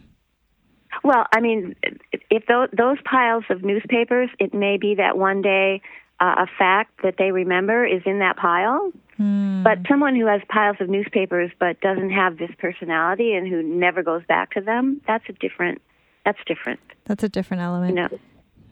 Well, 1.04 1.26
I 1.36 1.42
mean, 1.42 1.76
if 2.30 2.46
those, 2.46 2.70
those 2.72 2.98
piles 3.04 3.44
of 3.50 3.64
newspapers, 3.64 4.30
it 4.40 4.54
may 4.54 4.78
be 4.78 4.96
that 4.96 5.18
one 5.18 5.42
day 5.42 5.82
uh, 6.20 6.36
a 6.38 6.48
fact 6.58 7.02
that 7.04 7.16
they 7.18 7.32
remember 7.32 7.86
is 7.86 8.02
in 8.06 8.20
that 8.20 8.38
pile. 8.38 8.92
Hmm. 9.18 9.64
But 9.64 9.80
someone 9.90 10.16
who 10.16 10.28
has 10.28 10.42
piles 10.48 10.78
of 10.80 10.88
newspapers 10.90 11.52
but 11.60 11.82
doesn't 11.82 12.12
have 12.12 12.38
this 12.38 12.52
personality 12.58 13.34
and 13.34 13.48
who 13.48 13.62
never 13.62 14.04
goes 14.04 14.24
back 14.28 14.52
to 14.52 14.62
them, 14.62 15.02
that's 15.08 15.28
a 15.30 15.34
different 15.34 15.82
that's 16.26 16.40
different. 16.48 16.80
That's 17.06 17.24
a 17.24 17.30
different 17.30 17.62
element. 17.64 17.90
You 17.90 17.96
know, 17.96 18.20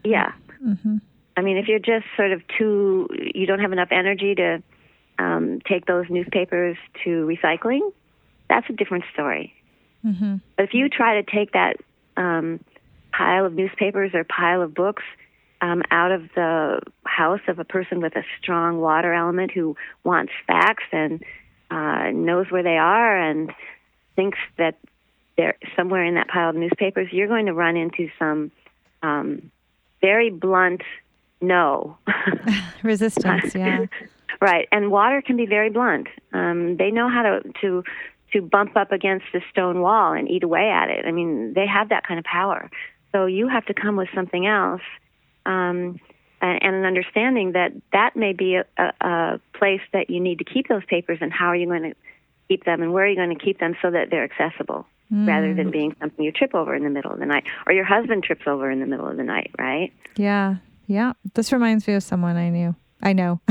yeah. 0.05 0.31
Mm-hmm. 0.65 0.97
I 1.35 1.41
mean, 1.41 1.57
if 1.57 1.67
you're 1.67 1.79
just 1.79 2.05
sort 2.15 2.31
of 2.31 2.41
too, 2.57 3.07
you 3.35 3.45
don't 3.45 3.59
have 3.59 3.73
enough 3.73 3.89
energy 3.91 4.33
to 4.35 4.63
um, 5.21 5.61
take 5.67 5.85
those 5.85 6.05
newspapers 6.09 6.77
to 7.03 7.25
recycling, 7.27 7.91
that's 8.49 8.67
a 8.69 8.73
different 8.73 9.05
story. 9.13 9.53
Mm-hmm. 10.05 10.37
But 10.57 10.63
if 10.63 10.73
you 10.73 10.89
try 10.89 11.21
to 11.21 11.23
take 11.23 11.51
that 11.53 11.77
um, 12.17 12.59
pile 13.13 13.45
of 13.45 13.53
newspapers 13.53 14.11
or 14.13 14.23
pile 14.23 14.61
of 14.61 14.73
books 14.73 15.03
um, 15.61 15.83
out 15.91 16.11
of 16.11 16.23
the 16.35 16.81
house 17.05 17.41
of 17.47 17.59
a 17.59 17.63
person 17.63 18.01
with 18.01 18.15
a 18.15 18.23
strong 18.41 18.79
water 18.79 19.13
element 19.13 19.51
who 19.51 19.75
wants 20.03 20.31
facts 20.47 20.85
and 20.91 21.23
uh, 21.69 22.09
knows 22.11 22.47
where 22.49 22.63
they 22.63 22.77
are 22.77 23.15
and 23.15 23.53
thinks 24.15 24.39
that 24.57 24.77
they're 25.37 25.55
somewhere 25.75 26.03
in 26.03 26.15
that 26.15 26.27
pile 26.27 26.49
of 26.49 26.55
newspapers, 26.55 27.09
you're 27.11 27.27
going 27.27 27.45
to 27.45 27.53
run 27.53 27.77
into 27.77 28.09
some 28.17 28.51
um, 29.03 29.51
very 30.01 30.29
blunt 30.31 30.81
no 31.41 31.97
resistance. 32.83 33.55
Yeah, 33.55 33.85
right. 34.39 34.67
And 34.71 34.91
water 34.91 35.21
can 35.21 35.35
be 35.35 35.45
very 35.45 35.69
blunt. 35.69 36.07
Um, 36.33 36.77
they 36.77 36.91
know 36.91 37.09
how 37.09 37.23
to 37.23 37.41
to 37.61 37.83
to 38.33 38.41
bump 38.41 38.77
up 38.77 38.91
against 38.91 39.25
the 39.33 39.41
stone 39.51 39.81
wall 39.81 40.13
and 40.13 40.29
eat 40.29 40.43
away 40.43 40.69
at 40.69 40.89
it. 40.89 41.05
I 41.05 41.11
mean, 41.11 41.53
they 41.53 41.67
have 41.67 41.89
that 41.89 42.07
kind 42.07 42.19
of 42.19 42.23
power. 42.23 42.69
So 43.11 43.25
you 43.25 43.49
have 43.49 43.65
to 43.65 43.73
come 43.73 43.97
with 43.97 44.07
something 44.15 44.45
else. 44.45 44.81
Um, 45.45 45.99
and, 46.41 46.63
and 46.63 46.75
an 46.75 46.85
understanding 46.85 47.53
that 47.53 47.71
that 47.91 48.15
may 48.15 48.33
be 48.33 48.55
a, 48.55 48.65
a, 48.77 48.93
a 49.01 49.39
place 49.53 49.81
that 49.93 50.09
you 50.09 50.19
need 50.19 50.39
to 50.39 50.43
keep 50.43 50.67
those 50.67 50.83
papers, 50.85 51.19
and 51.21 51.31
how 51.31 51.47
are 51.47 51.55
you 51.55 51.67
going 51.67 51.83
to 51.83 51.95
keep 52.47 52.65
them, 52.65 52.81
and 52.81 52.93
where 52.93 53.05
are 53.05 53.07
you 53.07 53.15
going 53.15 53.37
to 53.37 53.43
keep 53.43 53.59
them 53.59 53.75
so 53.81 53.91
that 53.91 54.09
they're 54.09 54.23
accessible, 54.23 54.85
mm. 55.11 55.27
rather 55.27 55.53
than 55.53 55.71
being 55.71 55.95
something 55.99 56.25
you 56.25 56.31
trip 56.31 56.53
over 56.55 56.75
in 56.75 56.83
the 56.83 56.89
middle 56.89 57.11
of 57.11 57.19
the 57.19 57.25
night, 57.25 57.45
or 57.67 57.73
your 57.73 57.85
husband 57.85 58.23
trips 58.23 58.43
over 58.47 58.69
in 58.69 58.79
the 58.79 58.85
middle 58.85 59.07
of 59.07 59.17
the 59.17 59.23
night, 59.23 59.51
right? 59.57 59.93
Yeah, 60.15 60.55
yeah. 60.87 61.13
This 61.33 61.53
reminds 61.53 61.87
me 61.87 61.93
of 61.93 62.03
someone 62.03 62.37
I 62.37 62.49
knew. 62.49 62.75
I 63.01 63.13
know. 63.13 63.41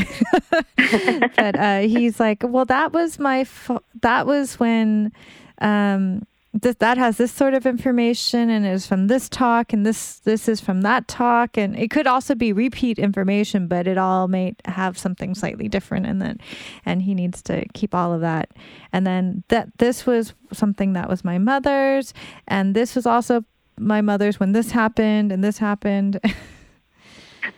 but 1.37 1.59
uh, 1.59 1.81
he's 1.81 2.21
like, 2.21 2.43
well, 2.43 2.65
that 2.67 2.93
was 2.93 3.19
my, 3.19 3.45
fo- 3.45 3.83
that 4.03 4.27
was 4.27 4.61
when 4.61 5.13
um, 5.61 6.27
this, 6.53 6.77
that 6.77 6.99
has 6.99 7.17
this 7.17 7.33
sort 7.33 7.55
of 7.55 7.65
information 7.65 8.51
and 8.51 8.67
is 8.67 8.87
from 8.87 9.07
this 9.07 9.29
talk 9.29 9.73
and 9.73 9.87
this 9.87 10.19
this 10.21 10.49
is 10.49 10.61
from 10.61 10.83
that 10.83 11.07
talk. 11.07 11.57
And 11.57 11.79
it 11.79 11.91
could 11.91 12.07
also 12.07 12.35
be 12.35 12.53
repeat 12.53 12.99
information 12.99 13.69
but 13.69 13.87
it 13.87 13.97
all 13.97 14.27
may 14.27 14.57
have 14.65 14.99
something 14.99 15.35
slightly 15.35 15.69
different 15.69 16.07
and 16.07 16.21
then 16.21 16.41
and 16.85 17.03
he 17.03 17.15
needs 17.15 17.41
to 17.43 17.65
keep 17.73 17.95
all 17.95 18.13
of 18.13 18.21
that. 18.23 18.51
And 18.93 19.07
then 19.07 19.45
that 19.49 19.79
this 19.79 20.07
was 20.07 20.35
something 20.53 20.95
that 20.95 21.09
was 21.09 21.25
my 21.25 21.39
mother's 21.39 22.13
and 22.49 22.75
this 22.75 22.97
was 22.97 23.07
also 23.07 23.45
my 23.79 24.01
mother's 24.01 24.41
when 24.41 24.53
this 24.53 24.73
happened 24.73 25.31
and 25.31 25.45
this 25.45 25.59
happened 25.59 26.21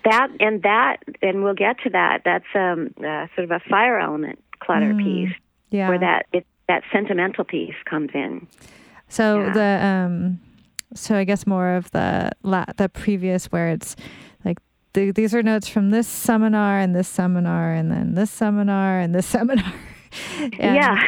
that 0.05 0.29
and 0.41 0.63
that 0.63 0.99
and 1.21 1.43
we'll 1.43 1.55
get 1.55 1.79
to 1.81 1.91
that 1.91 2.23
that's 2.25 2.45
um 2.55 2.95
uh, 2.99 3.27
sort 3.35 3.45
of 3.45 3.51
a 3.51 3.61
fire 3.69 3.99
element 3.99 4.43
clutter 4.61 4.93
mm, 4.93 5.03
piece 5.03 5.37
yeah. 5.71 5.89
where 5.89 5.99
that 5.99 6.27
it 6.33 6.47
that 6.69 6.83
sentimental 6.93 7.45
piece 7.45 7.75
comes 7.85 8.11
in 8.15 8.47
so 9.09 9.41
yeah. 9.41 9.53
the 9.53 9.87
um, 9.87 10.41
so 10.95 11.17
I 11.17 11.25
guess 11.25 11.47
more 11.47 11.75
of 11.75 11.91
the 11.91 12.31
la- 12.43 12.65
the 12.77 12.89
previous 12.89 13.47
where 13.47 13.69
it's 13.69 13.97
like 14.45 14.59
the, 14.93 15.11
these 15.11 15.35
are 15.35 15.43
notes 15.43 15.69
from 15.69 15.91
this 15.91 16.07
seminar 16.07 16.79
and 16.79 16.95
this 16.95 17.09
seminar 17.09 17.73
and 17.73 17.91
then 17.91 18.15
this 18.15 18.31
seminar 18.31 18.99
and 18.99 19.15
this 19.15 19.27
seminar. 19.37 19.73
and, 20.41 20.55
yeah. 20.59 20.99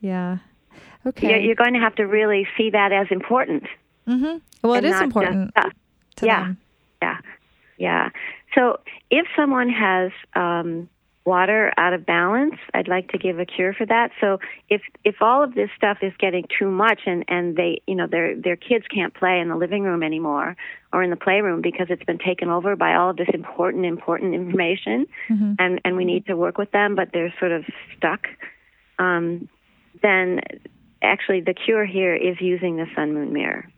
yeah. 0.00 0.38
Okay. 1.06 1.30
You're, 1.30 1.40
you're, 1.40 1.54
going 1.54 1.74
to 1.74 1.80
have 1.80 1.94
to 1.96 2.04
really 2.04 2.46
see 2.56 2.70
that 2.70 2.92
as 2.92 3.06
important. 3.10 3.64
Mm-hmm. 4.08 4.38
Well, 4.62 4.74
it 4.74 4.84
is 4.84 5.00
important. 5.00 5.52
yeah. 6.20 6.44
Them. 6.44 6.58
Yeah. 7.78 8.10
So 8.54 8.80
if 9.10 9.26
someone 9.36 9.68
has 9.68 10.12
um, 10.34 10.88
water 11.24 11.72
out 11.76 11.92
of 11.92 12.06
balance, 12.06 12.54
I'd 12.72 12.88
like 12.88 13.10
to 13.12 13.18
give 13.18 13.38
a 13.38 13.44
cure 13.44 13.74
for 13.74 13.84
that. 13.86 14.12
So 14.20 14.38
if 14.68 14.82
if 15.04 15.16
all 15.20 15.42
of 15.42 15.54
this 15.54 15.68
stuff 15.76 15.98
is 16.02 16.12
getting 16.18 16.46
too 16.58 16.70
much 16.70 17.00
and 17.06 17.24
and 17.28 17.56
they 17.56 17.82
you 17.86 17.94
know 17.94 18.06
their 18.06 18.34
their 18.36 18.56
kids 18.56 18.86
can't 18.86 19.12
play 19.12 19.40
in 19.40 19.48
the 19.48 19.56
living 19.56 19.82
room 19.82 20.02
anymore 20.02 20.56
or 20.92 21.02
in 21.02 21.10
the 21.10 21.16
playroom 21.16 21.60
because 21.60 21.88
it's 21.90 22.04
been 22.04 22.18
taken 22.18 22.48
over 22.48 22.76
by 22.76 22.94
all 22.94 23.10
of 23.10 23.16
this 23.16 23.28
important 23.34 23.84
important 23.84 24.34
information 24.34 25.06
mm-hmm. 25.28 25.54
and 25.58 25.80
and 25.84 25.96
we 25.96 26.04
need 26.04 26.26
to 26.26 26.36
work 26.36 26.56
with 26.56 26.70
them 26.70 26.94
but 26.94 27.10
they're 27.12 27.34
sort 27.38 27.52
of 27.52 27.64
stuck 27.96 28.28
um, 28.98 29.48
then 30.02 30.40
actually 31.02 31.40
the 31.40 31.54
cure 31.54 31.84
here 31.84 32.14
is 32.14 32.36
using 32.40 32.76
the 32.76 32.86
sun 32.94 33.14
moon 33.14 33.32
mirror. 33.32 33.68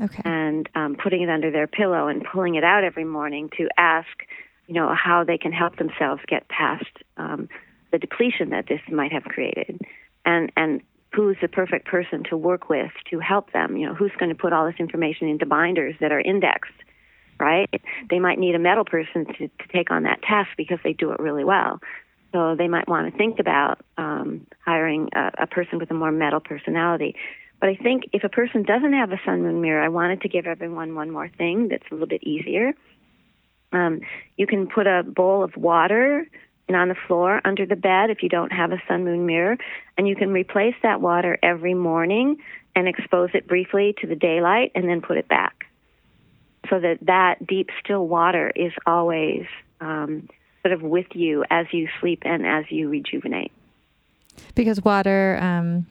Okay. 0.00 0.22
And 0.24 0.68
um, 0.74 0.96
putting 0.96 1.22
it 1.22 1.28
under 1.28 1.50
their 1.50 1.66
pillow 1.66 2.08
and 2.08 2.24
pulling 2.24 2.54
it 2.54 2.64
out 2.64 2.84
every 2.84 3.04
morning 3.04 3.50
to 3.58 3.68
ask 3.76 4.08
you 4.70 4.74
know, 4.74 4.94
how 4.94 5.24
they 5.24 5.36
can 5.36 5.50
help 5.50 5.76
themselves 5.78 6.22
get 6.28 6.46
past 6.48 6.86
um, 7.16 7.48
the 7.90 7.98
depletion 7.98 8.50
that 8.50 8.68
this 8.68 8.80
might 8.88 9.10
have 9.10 9.24
created, 9.24 9.80
and 10.24 10.52
and 10.56 10.80
who's 11.12 11.36
the 11.42 11.48
perfect 11.48 11.88
person 11.88 12.22
to 12.30 12.36
work 12.36 12.68
with 12.68 12.92
to 13.10 13.18
help 13.18 13.52
them. 13.52 13.76
You 13.76 13.88
know, 13.88 13.94
who's 13.94 14.12
going 14.16 14.28
to 14.28 14.36
put 14.36 14.52
all 14.52 14.64
this 14.66 14.76
information 14.78 15.28
into 15.28 15.44
binders 15.44 15.96
that 16.00 16.12
are 16.12 16.20
indexed, 16.20 16.70
right? 17.40 17.68
They 18.08 18.20
might 18.20 18.38
need 18.38 18.54
a 18.54 18.60
metal 18.60 18.84
person 18.84 19.24
to, 19.24 19.48
to 19.48 19.68
take 19.72 19.90
on 19.90 20.04
that 20.04 20.22
task 20.22 20.50
because 20.56 20.78
they 20.84 20.92
do 20.92 21.10
it 21.10 21.18
really 21.18 21.42
well. 21.42 21.80
So 22.30 22.54
they 22.54 22.68
might 22.68 22.86
want 22.86 23.10
to 23.10 23.18
think 23.18 23.40
about 23.40 23.80
um, 23.98 24.46
hiring 24.64 25.08
a, 25.16 25.32
a 25.36 25.46
person 25.48 25.80
with 25.80 25.90
a 25.90 25.94
more 25.94 26.12
metal 26.12 26.38
personality. 26.38 27.16
But 27.60 27.68
I 27.68 27.76
think 27.76 28.04
if 28.12 28.24
a 28.24 28.28
person 28.28 28.62
doesn't 28.62 28.94
have 28.94 29.12
a 29.12 29.20
sun 29.24 29.42
moon 29.42 29.60
mirror, 29.60 29.82
I 29.82 29.88
wanted 29.88 30.22
to 30.22 30.28
give 30.28 30.46
everyone 30.46 30.94
one 30.94 31.10
more 31.10 31.28
thing 31.28 31.68
that's 31.68 31.84
a 31.90 31.94
little 31.94 32.08
bit 32.08 32.22
easier 32.22 32.74
um, 33.72 34.00
you 34.36 34.46
can 34.46 34.66
put 34.66 34.86
a 34.86 35.02
bowl 35.02 35.42
of 35.42 35.56
water 35.56 36.26
on 36.68 36.88
the 36.88 36.94
floor 37.08 37.40
under 37.44 37.66
the 37.66 37.76
bed 37.76 38.10
if 38.10 38.22
you 38.22 38.28
don't 38.28 38.52
have 38.52 38.70
a 38.70 38.80
sun 38.86 39.04
moon 39.04 39.26
mirror, 39.26 39.58
and 39.98 40.06
you 40.06 40.14
can 40.14 40.30
replace 40.30 40.74
that 40.84 41.00
water 41.00 41.36
every 41.42 41.74
morning 41.74 42.36
and 42.76 42.86
expose 42.86 43.30
it 43.34 43.48
briefly 43.48 43.94
to 44.00 44.06
the 44.06 44.14
daylight 44.14 44.70
and 44.76 44.88
then 44.88 45.00
put 45.00 45.16
it 45.16 45.26
back. 45.26 45.66
So 46.68 46.78
that 46.78 46.98
that 47.02 47.44
deep 47.44 47.70
still 47.82 48.06
water 48.06 48.52
is 48.54 48.72
always 48.86 49.46
um, 49.80 50.28
sort 50.62 50.72
of 50.72 50.82
with 50.82 51.06
you 51.14 51.44
as 51.50 51.66
you 51.72 51.88
sleep 52.00 52.22
and 52.24 52.46
as 52.46 52.66
you 52.70 52.88
rejuvenate. 52.88 53.50
Because 54.54 54.80
water, 54.84 55.38
um, 55.42 55.86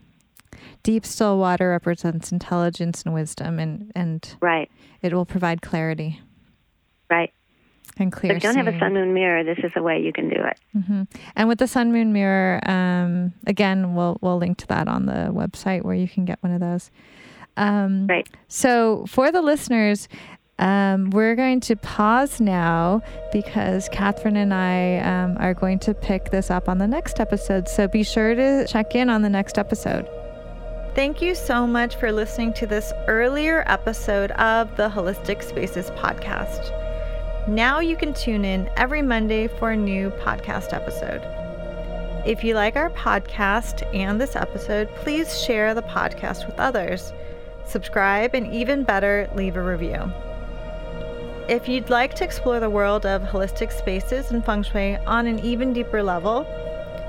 deep 0.84 1.06
still 1.06 1.38
water 1.38 1.69
represents 1.69 2.32
intelligence 2.32 3.04
and 3.04 3.13
wisdom, 3.13 3.60
and 3.60 3.91
and 3.95 4.36
right, 4.41 4.69
it 5.02 5.13
will 5.13 5.26
provide 5.26 5.62
clarity. 5.62 6.19
Right. 7.10 7.34
And 7.98 8.12
clear. 8.13 8.32
If 8.32 8.43
you 8.43 8.54
don't 8.54 8.65
have 8.65 8.74
a 8.74 8.80
sun 8.80 8.93
moon 8.93 9.13
mirror, 9.13 9.43
this 9.43 9.58
is 9.62 9.72
a 9.76 9.82
way 9.82 10.00
you 10.02 10.13
can 10.13 10.30
do 10.30 10.36
it. 10.38 10.58
Mm-hmm. 10.78 11.04
And 11.36 11.50
with 11.50 11.60
the 11.60 11.67
sun 11.67 11.91
moon 11.91 12.13
mirror, 12.13 12.62
um, 12.69 13.34
again, 13.45 13.93
we'll 13.93 14.17
we'll 14.22 14.38
link 14.38 14.58
to 14.60 14.67
that 14.67 14.88
on 14.88 15.06
the 15.06 15.32
website 15.34 15.84
where 15.84 15.95
you 15.95 16.08
can 16.08 16.24
get 16.24 16.41
one 16.41 16.54
of 16.54 16.62
those. 16.62 16.91
Um, 17.58 18.08
right. 18.08 18.28
So 18.48 19.06
for 19.08 19.32
the 19.32 19.41
listeners, 19.41 20.08
um, 20.60 21.10
we're 21.12 21.36
going 21.36 21.62
to 21.62 21.76
pause 21.76 22.39
now 22.39 23.02
because 23.32 23.89
Catherine 23.89 24.36
and 24.36 24.54
I 24.54 24.98
um, 25.00 25.38
are 25.39 25.54
going 25.54 25.80
to 25.80 25.93
pick 25.93 26.32
this 26.32 26.52
up 26.52 26.67
on 26.67 26.78
the 26.78 26.88
next 26.88 27.19
episode. 27.19 27.67
So 27.67 27.88
be 27.88 28.04
sure 28.04 28.36
to 28.36 28.67
check 28.67 28.95
in 28.95 29.10
on 29.10 29.22
the 29.22 29.30
next 29.30 29.58
episode. 29.58 30.08
Thank 30.95 31.21
you 31.21 31.36
so 31.36 31.67
much 31.67 31.95
for 31.97 32.12
listening 32.12 32.52
to 32.54 32.65
this 32.65 32.91
earlier 33.08 33.63
episode 33.67 34.32
of 34.32 34.75
the 34.75 34.89
Holistic 34.89 35.43
Spaces 35.43 35.91
podcast. 35.91 36.75
Now 37.47 37.80
you 37.80 37.95
can 37.95 38.12
tune 38.12 38.43
in 38.43 38.69
every 38.75 39.04
Monday 39.04 39.47
for 39.47 39.71
a 39.71 39.78
new 39.78 40.10
podcast 40.10 40.73
episode. 40.73 41.21
If 42.25 42.43
you 42.43 42.56
like 42.56 42.75
our 42.75 42.89
podcast 42.89 43.88
and 43.95 44.19
this 44.19 44.36
episode, 44.36 44.89
please 44.95 45.41
share 45.41 45.75
the 45.75 45.84
podcast 45.84 46.47
with 46.47 46.60
others. 46.60 47.13
Subscribe 47.65 48.34
and 48.34 48.52
even 48.52 48.84
better, 48.84 49.30
leave 49.36 49.58
a 49.58 49.63
review. 49.63 50.12
If 51.47 51.69
you'd 51.69 51.91
like 51.91 52.15
to 52.15 52.23
explore 52.23 52.60
the 52.60 52.69
world 52.69 53.06
of 53.06 53.21
holistic 53.21 53.71
spaces 53.71 54.32
and 54.32 54.43
feng 54.43 54.63
shui 54.63 54.97
on 54.97 55.28
an 55.28 55.39
even 55.39 55.71
deeper 55.71 56.02
level, 56.02 56.47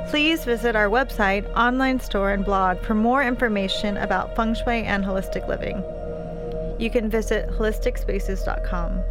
please 0.09 0.45
visit 0.45 0.75
our 0.77 0.89
website, 0.89 1.51
online 1.57 2.01
store, 2.01 2.33
and 2.33 2.45
blog 2.45 2.81
for 2.81 2.95
more 2.95 3.23
information 3.23 3.97
about 3.97 4.35
feng 4.37 4.55
shui 4.55 4.83
and 4.83 5.05
holistic 5.05 5.47
living. 5.49 5.85
You 6.79 6.91
can 6.91 7.11
visit 7.11 7.49
holisticspaces.com. 7.51 9.03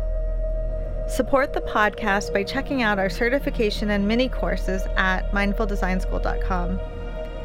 Support 1.07 1.53
the 1.53 1.61
podcast 1.61 2.33
by 2.33 2.43
checking 2.43 2.83
out 2.83 2.99
our 2.99 3.09
certification 3.09 3.89
and 3.89 4.07
mini 4.07 4.29
courses 4.29 4.83
at 4.95 5.31
mindfuldesignschool.com. 5.31 6.79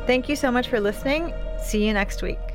Thank 0.07 0.28
you 0.28 0.37
so 0.37 0.50
much 0.50 0.68
for 0.68 0.80
listening. 0.80 1.33
See 1.62 1.87
you 1.87 1.92
next 1.92 2.22
week. 2.22 2.53